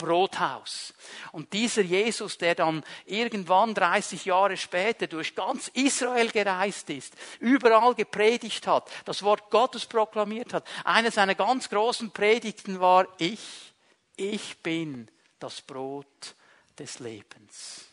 [0.00, 0.94] Brothaus.
[1.32, 7.94] Und dieser Jesus, der dann irgendwann 30 Jahre später durch ganz Israel gereist ist, überall
[7.94, 13.74] gepredigt hat, das Wort Gottes proklamiert hat, eine seiner ganz großen Predigten war, ich,
[14.16, 15.08] ich bin
[15.38, 16.34] das Brot
[16.78, 17.89] des Lebens.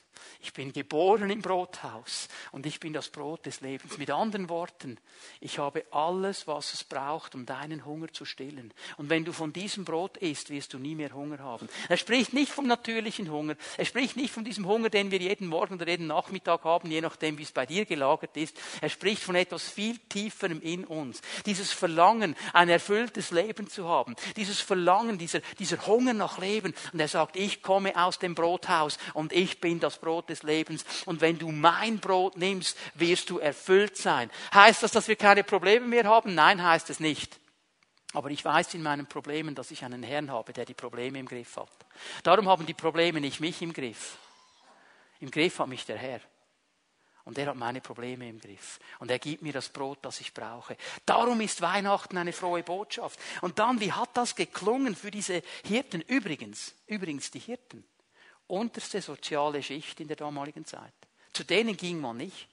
[0.47, 3.97] Ich bin geboren im Brothaus und ich bin das Brot des Lebens.
[3.97, 4.97] Mit anderen Worten,
[5.41, 8.73] ich habe alles, was es braucht, um deinen Hunger zu stillen.
[8.95, 11.67] Und wenn du von diesem Brot isst, wirst du nie mehr Hunger haben.
[11.89, 13.57] Er spricht nicht vom natürlichen Hunger.
[13.75, 17.01] Er spricht nicht von diesem Hunger, den wir jeden Morgen oder jeden Nachmittag haben, je
[17.01, 18.57] nachdem, wie es bei dir gelagert ist.
[18.79, 21.21] Er spricht von etwas viel tieferem in uns.
[21.45, 24.15] Dieses Verlangen, ein erfülltes Leben zu haben.
[24.37, 26.73] Dieses Verlangen, dieser, dieser Hunger nach Leben.
[26.93, 30.43] Und er sagt, ich komme aus dem Brothaus und ich bin das Brot des des
[30.43, 30.85] Lebens.
[31.05, 34.29] Und wenn du mein Brot nimmst, wirst du erfüllt sein.
[34.53, 36.35] Heißt das, dass wir keine Probleme mehr haben?
[36.35, 37.39] Nein, heißt es nicht.
[38.13, 41.27] Aber ich weiß in meinen Problemen, dass ich einen Herrn habe, der die Probleme im
[41.27, 41.69] Griff hat.
[42.23, 44.17] Darum haben die Probleme nicht mich im Griff.
[45.19, 46.21] Im Griff hat mich der Herr.
[47.25, 48.79] Und er hat meine Probleme im Griff.
[48.99, 50.77] Und er gibt mir das Brot, das ich brauche.
[51.05, 53.19] Darum ist Weihnachten eine frohe Botschaft.
[53.41, 55.99] Und dann, wie hat das geklungen für diese Hirten?
[55.99, 57.83] Übrigens, übrigens die Hirten
[58.47, 60.93] unterste soziale Schicht in der damaligen Zeit.
[61.33, 62.47] Zu denen ging man nicht.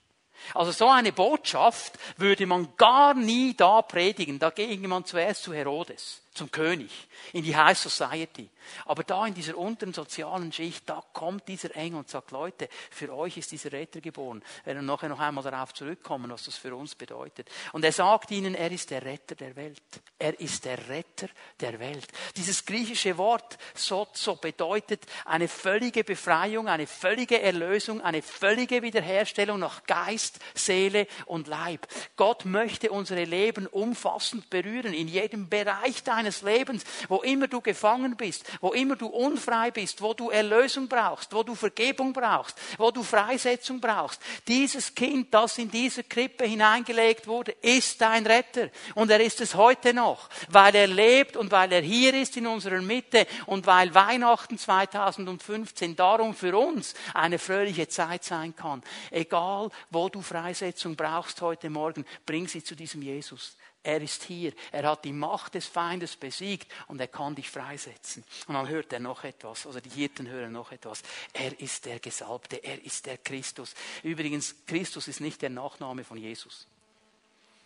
[0.53, 4.39] Also so eine Botschaft würde man gar nie da predigen.
[4.39, 6.91] Da ging man zuerst zu Herodes zum König,
[7.33, 8.51] in die High Society.
[8.87, 13.15] Aber da in dieser unteren sozialen Schicht, da kommt dieser Engel und sagt, Leute, für
[13.15, 14.43] euch ist dieser Retter geboren.
[14.65, 17.49] Wir werden nachher noch einmal darauf zurückkommen, was das für uns bedeutet.
[17.73, 19.83] Und er sagt ihnen, er ist der Retter der Welt.
[20.19, 21.29] Er ist der Retter
[21.61, 22.07] der Welt.
[22.37, 29.85] Dieses griechische Wort sozo bedeutet eine völlige Befreiung, eine völlige Erlösung, eine völlige Wiederherstellung nach
[29.85, 31.87] Geist, Seele und Leib.
[32.17, 37.61] Gott möchte unsere Leben umfassend berühren, in jedem Bereich deines deines Lebens, wo immer du
[37.61, 42.57] gefangen bist, wo immer du unfrei bist, wo du Erlösung brauchst, wo du Vergebung brauchst,
[42.79, 44.21] wo du Freisetzung brauchst.
[44.49, 48.71] Dieses Kind, das in diese Krippe hineingelegt wurde, ist dein Retter.
[48.95, 52.47] Und er ist es heute noch, weil er lebt und weil er hier ist in
[52.47, 58.83] unserer Mitte und weil Weihnachten 2015 darum für uns eine fröhliche Zeit sein kann.
[59.11, 63.57] Egal, wo du Freisetzung brauchst heute Morgen, bring sie zu diesem Jesus.
[63.85, 64.55] Er ist hier.
[64.73, 68.25] Er hat die Macht des Feindes besiegt und er kann dich freisetzen.
[68.47, 71.03] Und dann hört er noch etwas, also die Hirten hören noch etwas.
[71.35, 73.75] Er ist der Gesalbte, er ist der Christus.
[74.03, 76.67] Übrigens, Christus ist nicht der Nachname von Jesus.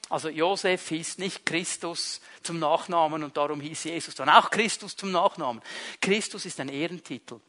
[0.09, 5.12] Also Josef hieß nicht Christus zum Nachnamen und darum hieß Jesus dann auch Christus zum
[5.12, 5.62] Nachnamen.
[6.00, 7.40] Christus ist ein Ehrentitel.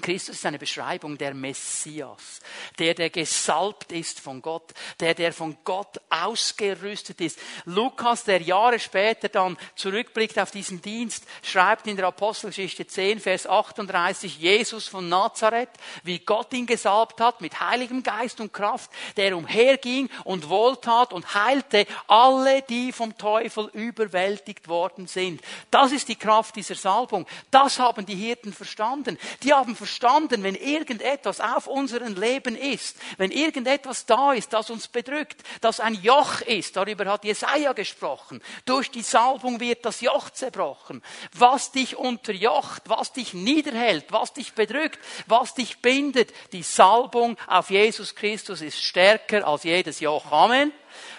[0.00, 2.40] Christus ist eine Beschreibung der Messias,
[2.78, 7.38] der, der gesalbt ist von Gott, der, der von Gott ausgerüstet ist.
[7.64, 13.46] Lukas, der Jahre später dann zurückblickt auf diesen Dienst, schreibt in der Apostelgeschichte 10, Vers
[13.46, 15.70] 38, Jesus von Nazareth,
[16.02, 21.34] wie Gott ihn gesalbt hat mit heiligem Geist und Kraft, der umherging und wohltat und
[21.34, 25.40] heilte alle, die vom Teufel überwältigt worden sind.
[25.70, 27.26] Das ist die Kraft dieser Salbung.
[27.50, 29.18] Das haben die Hirten verstanden.
[29.42, 34.70] Die haben verstanden, verstanden, wenn irgendetwas auf unserem Leben ist, wenn irgendetwas da ist, das
[34.70, 40.00] uns bedrückt, das ein Joch ist, darüber hat Jesaja gesprochen, durch die Salbung wird das
[40.00, 41.02] Joch zerbrochen.
[41.32, 47.70] Was dich unterjocht, was dich niederhält, was dich bedrückt, was dich bindet, die Salbung auf
[47.70, 50.30] Jesus Christus ist stärker als jedes Joch.
[50.30, 50.72] Amen.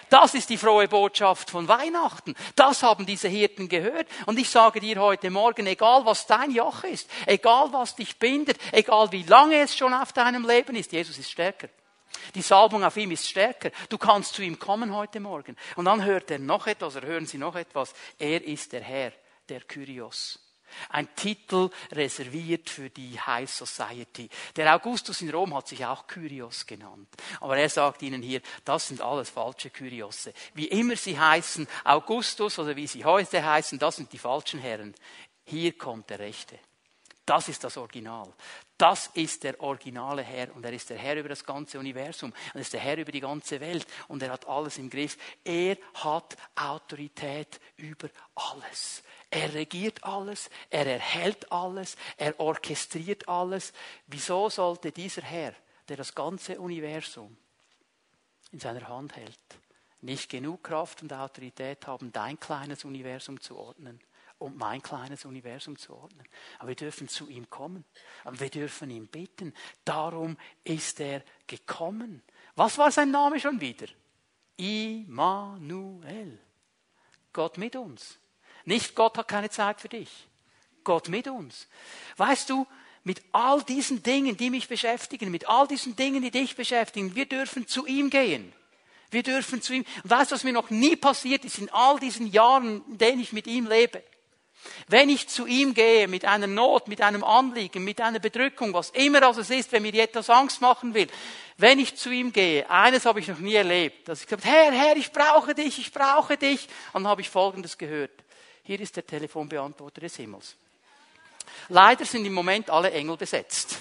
[0.08, 2.34] Das ist die frohe Botschaft von Weihnachten.
[2.56, 4.08] Das haben diese Hirten gehört.
[4.26, 8.58] Und ich sage dir heute Morgen, egal was dein Joch ist, egal was dich bindet,
[8.72, 11.68] egal wie lange es schon auf deinem Leben ist, Jesus ist stärker.
[12.34, 13.70] Die Salbung auf ihm ist stärker.
[13.88, 15.56] Du kannst zu ihm kommen heute Morgen.
[15.76, 17.94] Und dann hört er noch etwas, oder hören Sie noch etwas.
[18.18, 19.12] Er ist der Herr,
[19.48, 20.41] der Kyrios.
[20.88, 24.28] Ein Titel reserviert für die High Society.
[24.56, 27.08] Der Augustus in Rom hat sich auch Kyrios genannt.
[27.40, 30.32] Aber er sagt Ihnen hier, das sind alles falsche Kyriose.
[30.54, 34.94] Wie immer sie heißen, Augustus oder wie sie heute heißen, das sind die falschen Herren.
[35.44, 36.58] Hier kommt der Rechte.
[37.24, 38.32] Das ist das Original.
[38.76, 42.32] Das ist der originale Herr und er ist der Herr über das ganze Universum.
[42.52, 45.16] Er ist der Herr über die ganze Welt und er hat alles im Griff.
[45.44, 49.04] Er hat Autorität über alles.
[49.34, 53.72] Er regiert alles, er erhält alles, er orchestriert alles.
[54.06, 55.54] Wieso sollte dieser Herr,
[55.88, 57.34] der das ganze Universum
[58.50, 59.38] in seiner Hand hält,
[60.02, 64.00] nicht genug Kraft und Autorität haben, dein kleines Universum zu ordnen
[64.36, 66.28] und mein kleines Universum zu ordnen.
[66.58, 67.86] Aber wir dürfen zu ihm kommen.
[68.24, 69.54] Aber wir dürfen ihn bitten.
[69.86, 72.22] Darum ist er gekommen.
[72.54, 73.86] Was war sein Name schon wieder?
[74.58, 76.38] Immanuel.
[77.32, 78.18] Gott mit uns.
[78.64, 80.08] Nicht Gott hat keine Zeit für dich.
[80.84, 81.68] Gott mit uns.
[82.16, 82.66] Weißt du,
[83.04, 87.26] mit all diesen Dingen, die mich beschäftigen, mit all diesen Dingen, die dich beschäftigen, wir
[87.26, 88.52] dürfen zu ihm gehen.
[89.10, 89.84] Wir dürfen zu ihm.
[90.02, 93.20] Und weißt du, was mir noch nie passiert ist in all diesen Jahren, in denen
[93.20, 94.02] ich mit ihm lebe?
[94.86, 98.90] Wenn ich zu ihm gehe mit einer Not, mit einem Anliegen, mit einer Bedrückung, was
[98.90, 101.08] immer das es ist, wenn mir etwas Angst machen will,
[101.56, 104.72] wenn ich zu ihm gehe, eines habe ich noch nie erlebt, dass ich gesagt Herr,
[104.72, 106.68] Herr, ich brauche dich, ich brauche dich.
[106.92, 108.21] Und dann habe ich Folgendes gehört.
[108.64, 110.54] Hier ist der Telefonbeantworter des Himmels.
[111.68, 113.78] Leider sind im Moment alle Engel besetzt.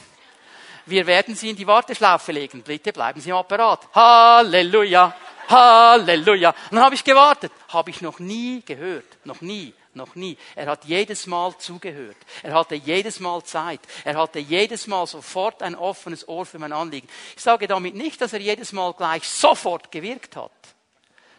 [0.85, 2.63] Wir werden Sie in die Warteschlaufe legen.
[2.63, 3.87] Bitte bleiben Sie im Apparat.
[3.93, 5.15] Halleluja.
[5.47, 6.55] Halleluja.
[6.71, 7.51] Dann habe ich gewartet.
[7.67, 9.05] Habe ich noch nie gehört.
[9.23, 9.73] Noch nie.
[9.93, 10.37] Noch nie.
[10.55, 12.17] Er hat jedes Mal zugehört.
[12.41, 13.81] Er hatte jedes Mal Zeit.
[14.03, 17.07] Er hatte jedes Mal sofort ein offenes Ohr für mein Anliegen.
[17.35, 20.51] Ich sage damit nicht, dass er jedes Mal gleich sofort gewirkt hat.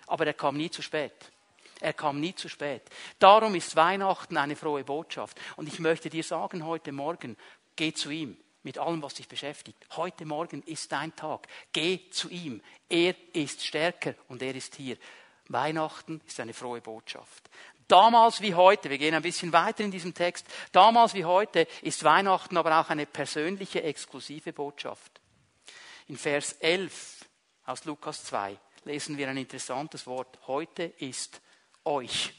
[0.07, 1.13] Aber er kam nie zu spät.
[1.83, 2.83] Er kam nie zu spät.
[3.19, 5.37] Darum ist Weihnachten eine frohe Botschaft.
[5.57, 7.37] Und ich möchte dir sagen heute Morgen,
[7.75, 9.85] geh zu ihm mit allem, was dich beschäftigt.
[9.97, 11.49] Heute Morgen ist dein Tag.
[11.73, 12.63] Geh zu ihm.
[12.89, 14.97] Er ist stärker und er ist hier.
[15.49, 17.51] Weihnachten ist eine frohe Botschaft.
[17.89, 22.05] Damals wie heute, wir gehen ein bisschen weiter in diesem Text, damals wie heute ist
[22.05, 25.21] Weihnachten aber auch eine persönliche, exklusive Botschaft.
[26.07, 27.27] In Vers 11
[27.67, 30.39] aus Lukas 2 lesen wir ein interessantes Wort.
[30.47, 31.41] Heute ist
[31.85, 32.33] euch.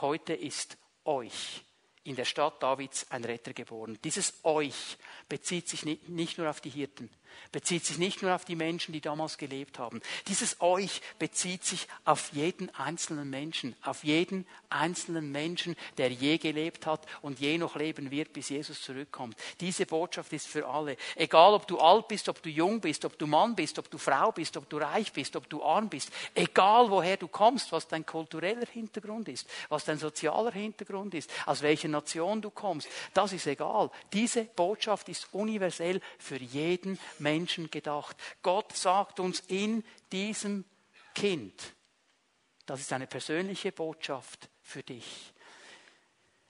[0.00, 1.64] Heute ist euch
[2.04, 3.98] in der Stadt Davids ein Retter geboren.
[4.02, 4.96] Dieses euch
[5.28, 7.10] bezieht sich nicht nur auf die Hirten,
[7.52, 10.00] bezieht sich nicht nur auf die Menschen, die damals gelebt haben.
[10.28, 16.86] Dieses euch bezieht sich auf jeden einzelnen Menschen, auf jeden einzelnen Menschen, der je gelebt
[16.86, 19.36] hat und je noch leben wird, bis Jesus zurückkommt.
[19.60, 20.96] Diese Botschaft ist für alle.
[21.16, 23.98] Egal, ob du alt bist, ob du jung bist, ob du Mann bist, ob du
[23.98, 26.10] Frau bist, ob du reich bist, ob du arm bist.
[26.34, 31.62] Egal, woher du kommst, was dein kultureller Hintergrund ist, was dein sozialer Hintergrund ist, aus
[31.62, 32.88] welcher Nation du kommst.
[33.14, 33.90] Das ist egal.
[34.12, 38.16] Diese Botschaft ist universell für jeden Menschen gedacht.
[38.42, 40.64] Gott sagt uns in diesem
[41.14, 41.74] Kind,
[42.66, 45.32] das ist eine persönliche Botschaft für dich.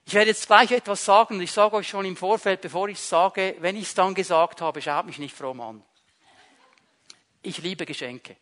[0.05, 2.97] Ich werde jetzt gleich etwas sagen und ich sage euch schon im Vorfeld, bevor ich
[2.97, 5.83] es sage, wenn ich es dann gesagt habe, schaut mich nicht fromm an.
[7.41, 8.37] Ich liebe Geschenke.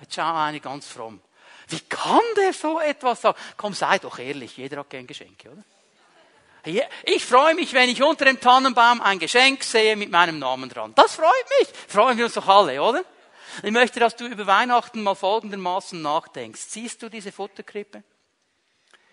[0.00, 1.20] Jetzt schau eine ganz fromm.
[1.68, 3.38] Wie kann der so etwas sagen?
[3.56, 5.64] Komm, sei doch ehrlich, jeder hat gern Geschenke, oder?
[6.64, 10.92] Ich freue mich, wenn ich unter dem Tannenbaum ein Geschenk sehe mit meinem Namen dran.
[10.94, 11.68] Das freut mich.
[11.88, 13.02] Freuen wir uns doch alle, oder?
[13.62, 16.60] Ich möchte, dass du über Weihnachten mal folgendermaßen nachdenkst.
[16.60, 18.02] Siehst du diese Futterkrippe?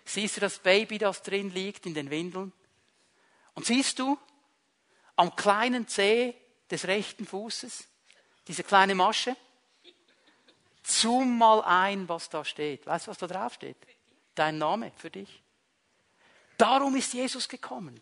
[0.04, 2.52] Siehst du das Baby, das drin liegt in den Windeln?
[3.54, 4.18] Und siehst du
[5.16, 6.34] am kleinen Zeh
[6.70, 7.88] des rechten Fußes
[8.46, 9.36] diese kleine Masche?
[10.82, 12.86] Zoom mal ein, was da steht.
[12.86, 13.76] Weißt du, was da drauf steht?
[14.34, 15.42] Dein Name für dich.
[16.58, 18.00] Darum ist Jesus gekommen.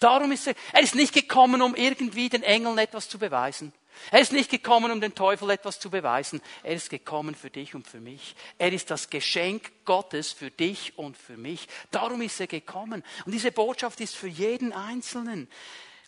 [0.00, 3.72] Darum ist er, er ist nicht gekommen, um irgendwie den Engeln etwas zu beweisen.
[4.10, 6.40] Er ist nicht gekommen, um den Teufel etwas zu beweisen.
[6.62, 8.34] Er ist gekommen für dich und für mich.
[8.58, 11.68] Er ist das Geschenk Gottes für dich und für mich.
[11.90, 13.04] Darum ist er gekommen.
[13.24, 15.48] Und diese Botschaft ist für jeden Einzelnen.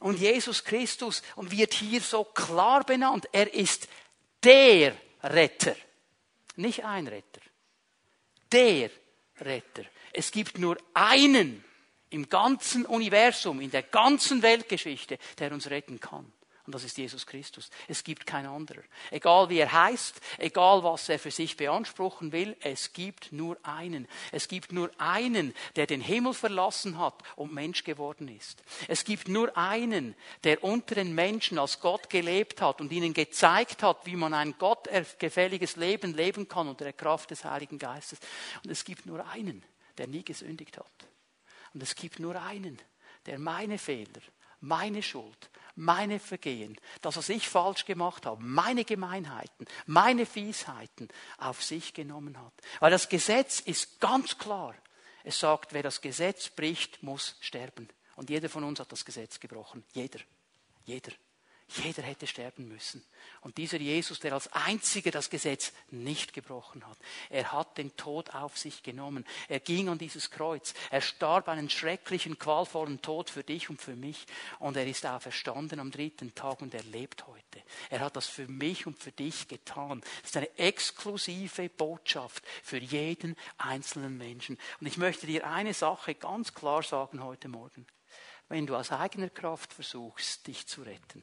[0.00, 3.28] Und Jesus Christus wird hier so klar benannt.
[3.32, 3.88] Er ist
[4.42, 5.76] der Retter.
[6.56, 7.40] Nicht ein Retter.
[8.50, 8.90] Der
[9.40, 9.84] Retter.
[10.12, 11.64] Es gibt nur einen
[12.14, 16.32] im ganzen Universum, in der ganzen Weltgeschichte, der uns retten kann.
[16.64, 17.68] Und das ist Jesus Christus.
[17.88, 18.82] Es gibt kein anderer.
[19.10, 24.08] Egal wie er heißt, egal was er für sich beanspruchen will, es gibt nur einen.
[24.32, 28.62] Es gibt nur einen, der den Himmel verlassen hat und Mensch geworden ist.
[28.88, 33.82] Es gibt nur einen, der unter den Menschen als Gott gelebt hat und ihnen gezeigt
[33.82, 38.20] hat, wie man ein gottgefälliges Leben leben kann unter der Kraft des Heiligen Geistes.
[38.64, 39.64] Und es gibt nur einen,
[39.98, 41.13] der nie gesündigt hat.
[41.74, 42.78] Und es gibt nur einen,
[43.26, 44.22] der meine Fehler,
[44.60, 51.62] meine Schuld, meine Vergehen, das, was ich falsch gemacht habe, meine Gemeinheiten, meine Fiesheiten auf
[51.62, 52.52] sich genommen hat.
[52.80, 54.74] Weil das Gesetz ist ganz klar.
[55.24, 57.88] Es sagt, wer das Gesetz bricht, muss sterben.
[58.16, 59.84] Und jeder von uns hat das Gesetz gebrochen.
[59.92, 60.20] Jeder.
[60.84, 61.12] Jeder.
[61.82, 63.04] Jeder hätte sterben müssen.
[63.40, 66.96] Und dieser Jesus, der als einziger das Gesetz nicht gebrochen hat,
[67.30, 69.24] er hat den Tod auf sich genommen.
[69.48, 70.74] Er ging an dieses Kreuz.
[70.90, 74.26] Er starb einen schrecklichen, qualvollen Tod für dich und für mich.
[74.60, 77.62] Und er ist auferstanden am dritten Tag und er lebt heute.
[77.90, 80.00] Er hat das für mich und für dich getan.
[80.20, 84.58] Das ist eine exklusive Botschaft für jeden einzelnen Menschen.
[84.80, 87.86] Und ich möchte dir eine Sache ganz klar sagen heute Morgen.
[88.48, 91.22] Wenn du aus eigener Kraft versuchst, dich zu retten,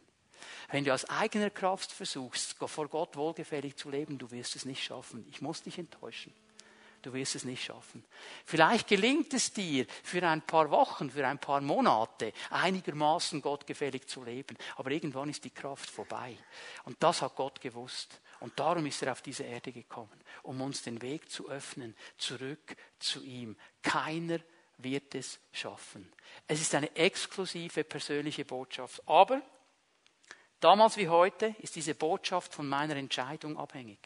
[0.72, 4.84] wenn du aus eigener Kraft versuchst, vor Gott wohlgefällig zu leben, du wirst es nicht
[4.84, 5.26] schaffen.
[5.30, 6.34] Ich muss dich enttäuschen.
[7.02, 8.06] du wirst es nicht schaffen.
[8.46, 14.24] Vielleicht gelingt es dir für ein paar Wochen, für ein paar Monate einigermaßen gottgefällig zu
[14.24, 16.38] leben, aber irgendwann ist die Kraft vorbei.
[16.84, 18.22] Und das hat Gott gewusst.
[18.40, 22.76] Und darum ist er auf diese Erde gekommen, um uns den Weg zu öffnen, zurück
[23.00, 23.56] zu ihm.
[23.82, 24.40] Keiner
[24.78, 26.12] wird es schaffen.
[26.48, 29.02] Es ist eine exklusive persönliche Botschaft.
[29.08, 29.42] Aber
[30.62, 34.00] damals wie heute ist diese Botschaft von meiner Entscheidung abhängig.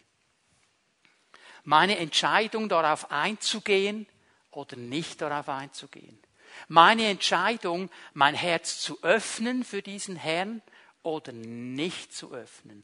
[1.64, 4.08] Meine Entscheidung darauf einzugehen
[4.51, 6.20] oder nicht darauf einzugehen.
[6.68, 10.62] Meine Entscheidung, mein Herz zu öffnen für diesen Herrn
[11.03, 12.84] oder nicht zu öffnen.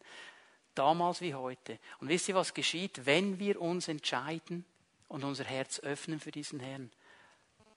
[0.75, 1.79] Damals wie heute.
[1.99, 4.65] Und wisst ihr, was geschieht, wenn wir uns entscheiden
[5.07, 6.91] und unser Herz öffnen für diesen Herrn?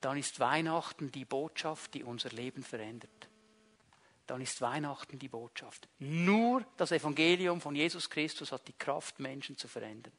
[0.01, 3.29] Dann ist Weihnachten die Botschaft, die unser Leben verändert.
[4.27, 5.87] Dann ist Weihnachten die Botschaft.
[5.99, 10.13] Nur das Evangelium von Jesus Christus hat die Kraft, Menschen zu verändern.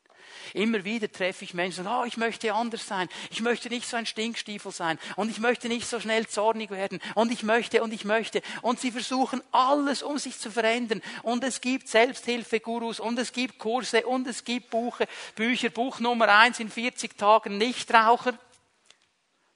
[0.55, 3.97] Immer wieder treffe ich Menschen, sagen, oh, ich möchte anders sein, ich möchte nicht so
[3.97, 7.93] ein Stinkstiefel sein und ich möchte nicht so schnell zornig werden und ich möchte und
[7.93, 8.43] ich möchte.
[8.63, 11.03] Und sie versuchen alles, um sich zu verändern.
[11.23, 15.71] Und es gibt Selbsthilfegurus und es gibt Kurse und es gibt Buche, Bücher.
[15.71, 18.39] Buch Nummer eins in 40 Tagen Nichtraucher.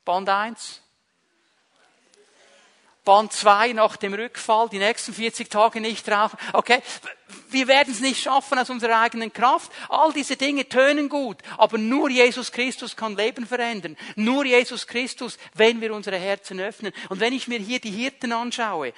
[0.05, 0.83] Band eins.
[3.05, 6.39] Band 2 nach dem Rückfall, die nächsten 40 Tage nicht rauchen.
[6.53, 6.83] Okay,
[7.49, 9.73] wir werden es nicht schaffen aus unserer eigenen Kraft.
[9.89, 13.97] All diese Dinge tönen gut, aber nur Jesus Christus kann Leben verändern.
[14.17, 16.93] Nur Jesus Christus, wenn wir unsere Herzen öffnen.
[17.09, 18.93] Und wenn ich mir hier die Hirten anschaue,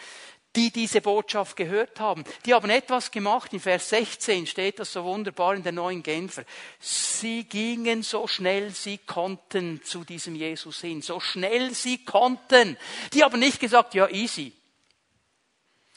[0.54, 2.24] die diese Botschaft gehört haben.
[2.44, 3.52] Die haben etwas gemacht.
[3.52, 6.44] In Vers 16 steht das so wunderbar in der neuen Genfer.
[6.78, 11.00] Sie gingen so schnell sie konnten zu diesem Jesus hin.
[11.00, 12.76] So schnell sie konnten.
[13.14, 14.52] Die haben nicht gesagt, ja, easy.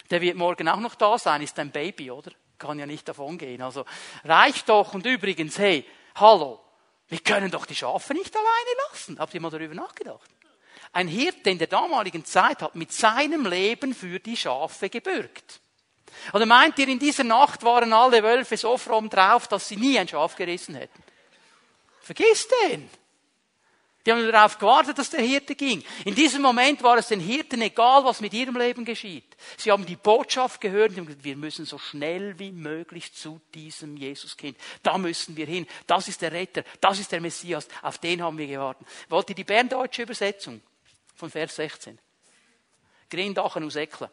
[0.10, 2.32] Der wird morgen auch noch da sein, ist ein Baby, oder?
[2.58, 3.62] Kann ja nicht davon gehen.
[3.62, 3.86] Also,
[4.24, 4.94] reicht doch.
[4.94, 5.86] Und übrigens, hey,
[6.16, 6.62] hallo.
[7.08, 9.20] Wir können doch die Schafe nicht alleine lassen.
[9.20, 10.35] Habt ihr mal darüber nachgedacht?
[10.96, 15.60] Ein Hirte in der damaligen Zeit hat mit seinem Leben für die Schafe gebürgt.
[16.32, 20.00] Oder meint ihr, in dieser Nacht waren alle Wölfe so fromm drauf, dass sie nie
[20.00, 21.04] ein Schaf gerissen hätten?
[22.00, 22.90] Vergiss den!
[24.06, 25.84] Die haben darauf gewartet, dass der Hirte ging.
[26.06, 29.36] In diesem Moment war es den Hirten egal, was mit ihrem Leben geschieht.
[29.58, 33.98] Sie haben die Botschaft gehört und gesagt, wir müssen so schnell wie möglich zu diesem
[33.98, 34.58] Jesuskind.
[34.82, 35.68] Da müssen wir hin.
[35.88, 36.64] Das ist der Retter.
[36.80, 37.68] Das ist der Messias.
[37.82, 38.88] Auf den haben wir gewartet.
[39.10, 40.62] Wollt ihr die berndeutsche Übersetzung?
[41.16, 41.98] Von Vers 16.
[43.10, 44.10] Grindachen aus Ecklen.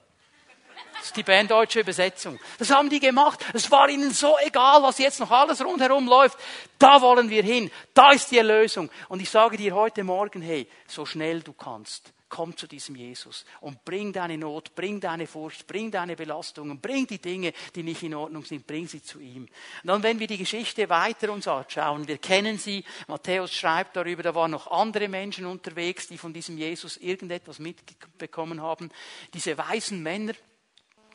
[0.93, 2.39] Das ist die berndeutsche Übersetzung.
[2.59, 3.45] Das haben die gemacht.
[3.55, 6.39] Es war ihnen so egal, was jetzt noch alles rundherum läuft.
[6.79, 7.71] Da wollen wir hin.
[7.93, 8.91] Da ist die Erlösung.
[9.09, 13.45] Und ich sage dir heute Morgen, hey, so schnell du kannst komm zu diesem Jesus
[13.61, 18.03] und bring deine Not, bring deine Furcht, bring deine Belastungen, bring die Dinge, die nicht
[18.03, 19.43] in Ordnung sind, bring sie zu ihm.
[19.43, 24.23] Und dann, wenn wir die Geschichte weiter uns anschauen, wir kennen sie, Matthäus schreibt darüber,
[24.23, 28.91] da waren noch andere Menschen unterwegs, die von diesem Jesus irgendetwas mitbekommen haben.
[29.35, 30.33] Diese weisen Männer,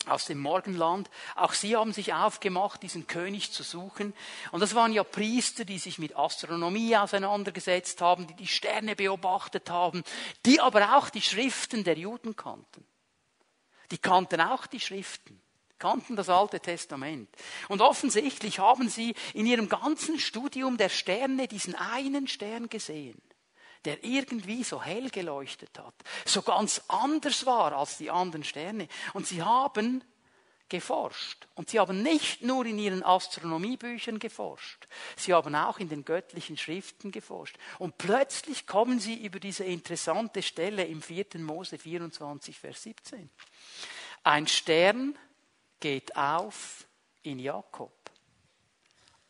[0.10, 1.10] aus dem Morgenland.
[1.36, 4.14] Auch sie haben sich aufgemacht, diesen König zu suchen.
[4.52, 9.70] Und das waren ja Priester, die sich mit Astronomie auseinandergesetzt haben, die die Sterne beobachtet
[9.70, 10.04] haben,
[10.46, 12.86] die aber auch die Schriften der Juden kannten.
[13.92, 15.42] Die kannten auch die Schriften,
[15.80, 17.30] kannten das Alte Testament.
[17.70, 23.22] Und offensichtlich haben sie in ihrem ganzen Studium der Sterne diesen einen Stern gesehen
[23.88, 25.94] der irgendwie so hell geleuchtet hat,
[26.26, 28.90] so ganz anders war als die anderen Sterne.
[29.14, 30.04] Und sie haben
[30.68, 31.48] geforscht.
[31.56, 36.58] Und sie haben nicht nur in ihren Astronomiebüchern geforscht, sie haben auch in den göttlichen
[36.58, 37.58] Schriften geforscht.
[37.80, 41.26] Und plötzlich kommen sie über diese interessante Stelle im 4.
[41.38, 43.30] Mose 24, Vers 17.
[44.24, 45.18] Ein Stern
[45.80, 46.86] geht auf
[47.24, 47.94] in Jakob,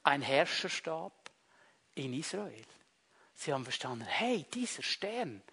[0.01, 1.13] ein Herrscherstab
[1.93, 2.65] in Israel.
[3.37, 5.43] Sie haben verstanden, hey, dieser Stern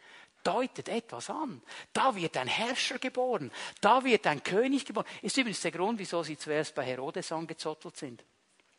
[0.43, 1.62] deutet etwas an.
[1.93, 5.07] Da wird ein Herrscher geboren, da wird ein König geboren.
[5.20, 8.24] Ist übrigens der Grund, wieso sie zuerst bei Herodes angezottelt sind.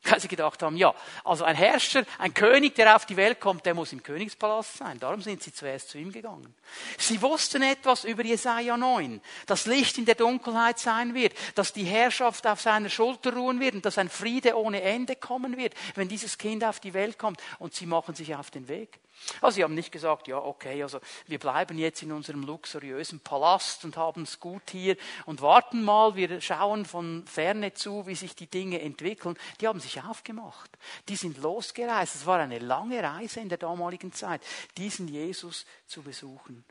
[0.10, 0.94] Weil sie gedacht haben, ja,
[1.24, 5.00] also ein Herrscher, ein König, der auf die Welt kommt, der muss im Königspalast sein.
[5.00, 6.54] Darum sind sie zuerst zu ihm gegangen.
[6.98, 11.86] Sie wussten etwas über Jesaja 9, dass Licht in der Dunkelheit sein wird, dass die
[11.86, 16.08] Herrschaft auf seiner Schulter ruhen wird und dass ein Friede ohne Ende kommen wird, wenn
[16.08, 17.42] dieses Kind auf die Welt kommt.
[17.60, 19.00] Und sie machen sich auf den Weg.
[19.42, 23.84] Also sie haben nicht gesagt, ja, okay, also wir bleiben jetzt in unserem luxuriösen Palast
[23.86, 28.36] und haben es gut hier und warten mal, wir schauen von ferne zu, wie sich
[28.36, 29.38] die Dinge entwickeln.
[29.60, 30.70] Die haben sich aufgemacht.
[31.10, 32.16] Die sind losgereist.
[32.16, 34.42] Es war eine lange Reise in der damaligen Zeit,
[34.78, 36.66] diesen Jesus zu besuchen.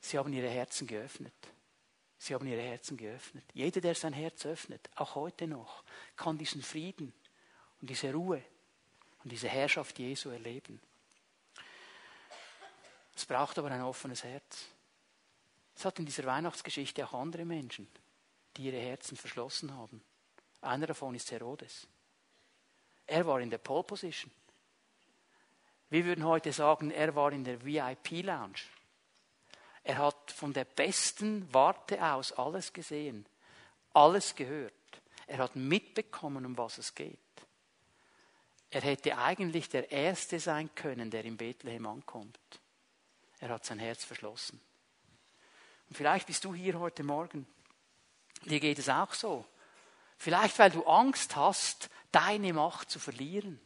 [0.00, 1.34] Sie haben ihre Herzen geöffnet.
[2.18, 3.44] Sie haben ihre Herzen geöffnet.
[3.54, 5.84] Jeder, der sein Herz öffnet, auch heute noch,
[6.16, 7.14] kann diesen Frieden
[7.80, 8.42] und diese Ruhe
[9.22, 10.80] und diese Herrschaft Jesu erleben.
[13.14, 14.66] Es braucht aber ein offenes Herz.
[15.76, 17.88] Es hat in dieser Weihnachtsgeschichte auch andere Menschen,
[18.56, 20.02] die ihre Herzen verschlossen haben.
[20.62, 21.86] Einer davon ist Herodes.
[23.06, 24.30] Er war in der Pole Position.
[25.88, 28.60] Wir würden heute sagen, er war in der VIP-Lounge.
[29.82, 33.26] Er hat von der besten Warte aus alles gesehen,
[33.92, 34.72] alles gehört.
[35.26, 37.18] Er hat mitbekommen, um was es geht.
[38.70, 42.38] Er hätte eigentlich der Erste sein können, der in Bethlehem ankommt.
[43.40, 44.60] Er hat sein Herz verschlossen.
[45.88, 47.46] Und vielleicht bist du hier heute Morgen.
[48.44, 49.44] Dir geht es auch so.
[50.18, 53.60] Vielleicht, weil du Angst hast, deine Macht zu verlieren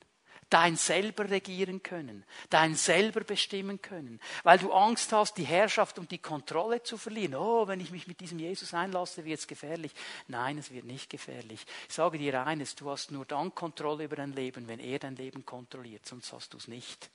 [0.50, 6.10] dein selber regieren können, dein selber bestimmen können, weil du Angst hast, die Herrschaft und
[6.10, 7.34] die Kontrolle zu verlieren.
[7.34, 9.92] Oh, wenn ich mich mit diesem Jesus einlasse, wird es gefährlich.
[10.28, 11.64] Nein, es wird nicht gefährlich.
[11.88, 15.16] Ich sage dir eines, du hast nur dann Kontrolle über dein Leben, wenn er dein
[15.16, 17.10] Leben kontrolliert, sonst hast du es nicht.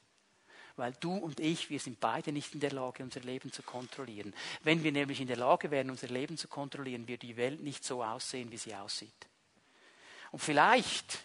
[0.76, 4.34] Weil du und ich, wir sind beide nicht in der Lage, unser Leben zu kontrollieren.
[4.64, 7.84] Wenn wir nämlich in der Lage wären, unser Leben zu kontrollieren, wird die Welt nicht
[7.84, 9.12] so aussehen, wie sie aussieht.
[10.32, 11.20] Und vielleicht,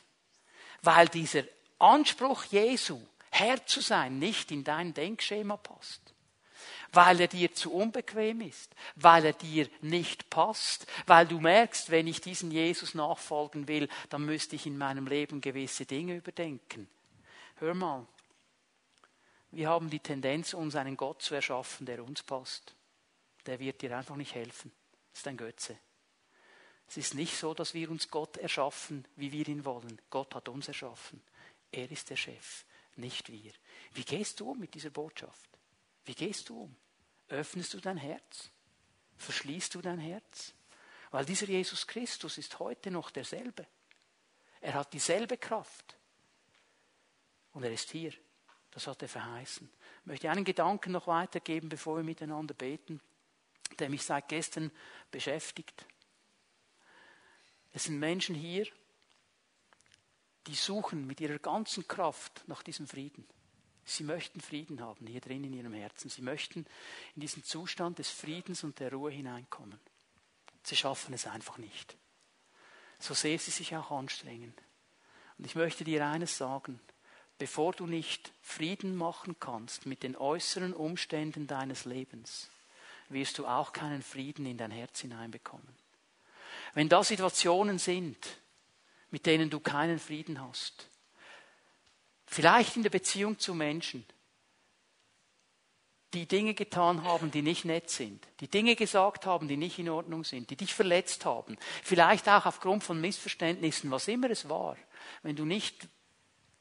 [0.82, 1.44] weil dieser
[1.78, 3.00] Anspruch Jesu,
[3.30, 6.00] Herr zu sein, nicht in dein Denkschema passt.
[6.92, 12.06] Weil er dir zu unbequem ist, weil er dir nicht passt, weil du merkst, wenn
[12.06, 16.88] ich diesen Jesus nachfolgen will, dann müsste ich in meinem Leben gewisse Dinge überdenken.
[17.56, 18.06] Hör mal,
[19.50, 22.74] wir haben die Tendenz, uns einen Gott zu erschaffen, der uns passt.
[23.46, 24.72] Der wird dir einfach nicht helfen.
[25.12, 25.78] Das ist ein Götze.
[26.88, 30.00] Es ist nicht so, dass wir uns Gott erschaffen, wie wir ihn wollen.
[30.10, 31.22] Gott hat uns erschaffen.
[31.74, 32.64] Er ist der Chef,
[32.94, 33.52] nicht wir.
[33.94, 35.50] Wie gehst du um mit dieser Botschaft?
[36.04, 36.76] Wie gehst du um?
[37.28, 38.50] Öffnest du dein Herz?
[39.16, 40.54] Verschließt du dein Herz?
[41.10, 43.66] Weil dieser Jesus Christus ist heute noch derselbe.
[44.60, 45.96] Er hat dieselbe Kraft.
[47.52, 48.12] Und er ist hier.
[48.70, 49.68] Das hat er verheißen.
[50.00, 53.00] Ich möchte einen Gedanken noch weitergeben, bevor wir miteinander beten,
[53.80, 54.70] der mich seit gestern
[55.10, 55.86] beschäftigt.
[57.72, 58.68] Es sind Menschen hier,
[60.46, 63.26] die suchen mit ihrer ganzen Kraft nach diesem Frieden.
[63.84, 66.08] Sie möchten Frieden haben hier drin in ihrem Herzen.
[66.08, 66.66] Sie möchten
[67.14, 69.78] in diesen Zustand des Friedens und der Ruhe hineinkommen.
[70.62, 71.96] Sie schaffen es einfach nicht.
[72.98, 74.54] So sehr sie sich auch anstrengen.
[75.36, 76.80] Und ich möchte dir eines sagen.
[77.36, 82.48] Bevor du nicht Frieden machen kannst mit den äußeren Umständen deines Lebens,
[83.08, 85.68] wirst du auch keinen Frieden in dein Herz hineinbekommen.
[86.74, 88.38] Wenn da Situationen sind,
[89.14, 90.88] mit denen du keinen Frieden hast.
[92.26, 94.04] Vielleicht in der Beziehung zu Menschen,
[96.14, 99.88] die Dinge getan haben, die nicht nett sind, die Dinge gesagt haben, die nicht in
[99.88, 104.76] Ordnung sind, die dich verletzt haben, vielleicht auch aufgrund von Missverständnissen, was immer es war.
[105.22, 105.86] Wenn du nicht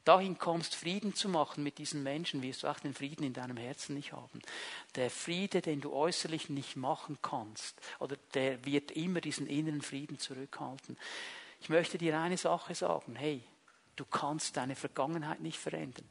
[0.04, 3.56] dahin kommst, Frieden zu machen mit diesen Menschen, wirst du auch den Frieden in deinem
[3.56, 4.40] Herzen nicht haben.
[4.94, 10.20] Der Friede, den du äußerlich nicht machen kannst, oder der wird immer diesen inneren Frieden
[10.20, 10.96] zurückhalten.
[11.64, 13.16] Ich möchte dir eine Sache sagen.
[13.16, 13.42] Hey,
[13.96, 16.06] du kannst deine Vergangenheit nicht verändern.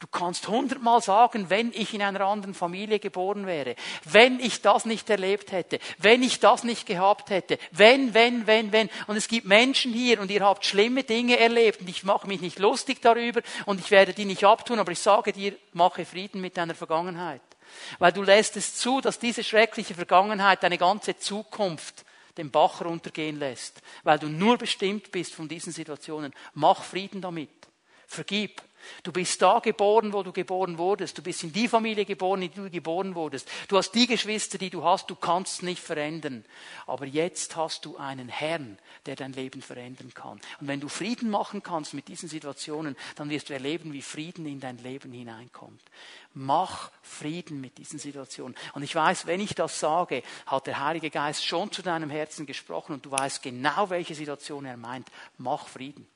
[0.00, 4.84] Du kannst hundertmal sagen, wenn ich in einer anderen Familie geboren wäre, wenn ich das
[4.84, 8.90] nicht erlebt hätte, wenn ich das nicht gehabt hätte, wenn, wenn, wenn, wenn.
[9.06, 12.40] Und es gibt Menschen hier und ihr habt schlimme Dinge erlebt und ich mache mich
[12.40, 16.40] nicht lustig darüber und ich werde die nicht abtun, aber ich sage dir, mache Frieden
[16.40, 17.40] mit deiner Vergangenheit.
[18.00, 22.04] Weil du lässt es zu, dass diese schreckliche Vergangenheit deine ganze Zukunft
[22.36, 26.32] den Bach runtergehen lässt, weil du nur bestimmt bist von diesen Situationen.
[26.54, 27.50] Mach Frieden damit.
[28.06, 28.62] Vergib.
[29.02, 31.18] Du bist da geboren, wo du geboren wurdest.
[31.18, 33.48] Du bist in die Familie geboren, in die du geboren wurdest.
[33.68, 35.10] Du hast die Geschwister, die du hast.
[35.10, 36.44] Du kannst nicht verändern.
[36.86, 40.40] Aber jetzt hast du einen Herrn, der dein Leben verändern kann.
[40.60, 44.46] Und wenn du Frieden machen kannst mit diesen Situationen, dann wirst du erleben, wie Frieden
[44.46, 45.82] in dein Leben hineinkommt.
[46.34, 48.54] Mach Frieden mit diesen Situationen.
[48.74, 52.46] Und ich weiß, wenn ich das sage, hat der Heilige Geist schon zu deinem Herzen
[52.46, 55.08] gesprochen und du weißt genau, welche Situation er meint.
[55.38, 56.06] Mach Frieden.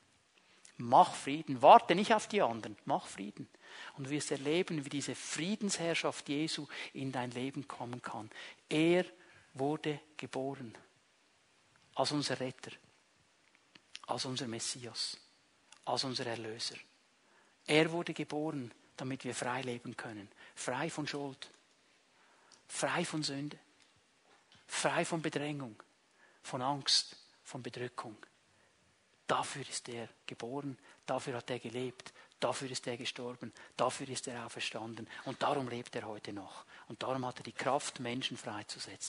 [0.80, 1.62] Mach Frieden.
[1.62, 2.76] Warte nicht auf die anderen.
[2.84, 3.48] Mach Frieden.
[3.96, 8.30] Und du wirst erleben, wie diese Friedensherrschaft Jesu in dein Leben kommen kann.
[8.68, 9.04] Er
[9.54, 10.76] wurde geboren
[11.94, 12.72] als unser Retter,
[14.06, 15.18] als unser Messias,
[15.84, 16.76] als unser Erlöser.
[17.66, 20.28] Er wurde geboren, damit wir frei leben können.
[20.54, 21.50] Frei von Schuld,
[22.68, 23.58] frei von Sünde,
[24.66, 25.82] frei von Bedrängung,
[26.42, 28.16] von Angst, von Bedrückung.
[29.30, 30.76] Dafür ist er geboren,
[31.06, 35.94] dafür hat er gelebt, dafür ist er gestorben, dafür ist er auferstanden und darum lebt
[35.94, 36.64] er heute noch.
[36.88, 39.08] Und darum hat er die Kraft, Menschen freizusetzen.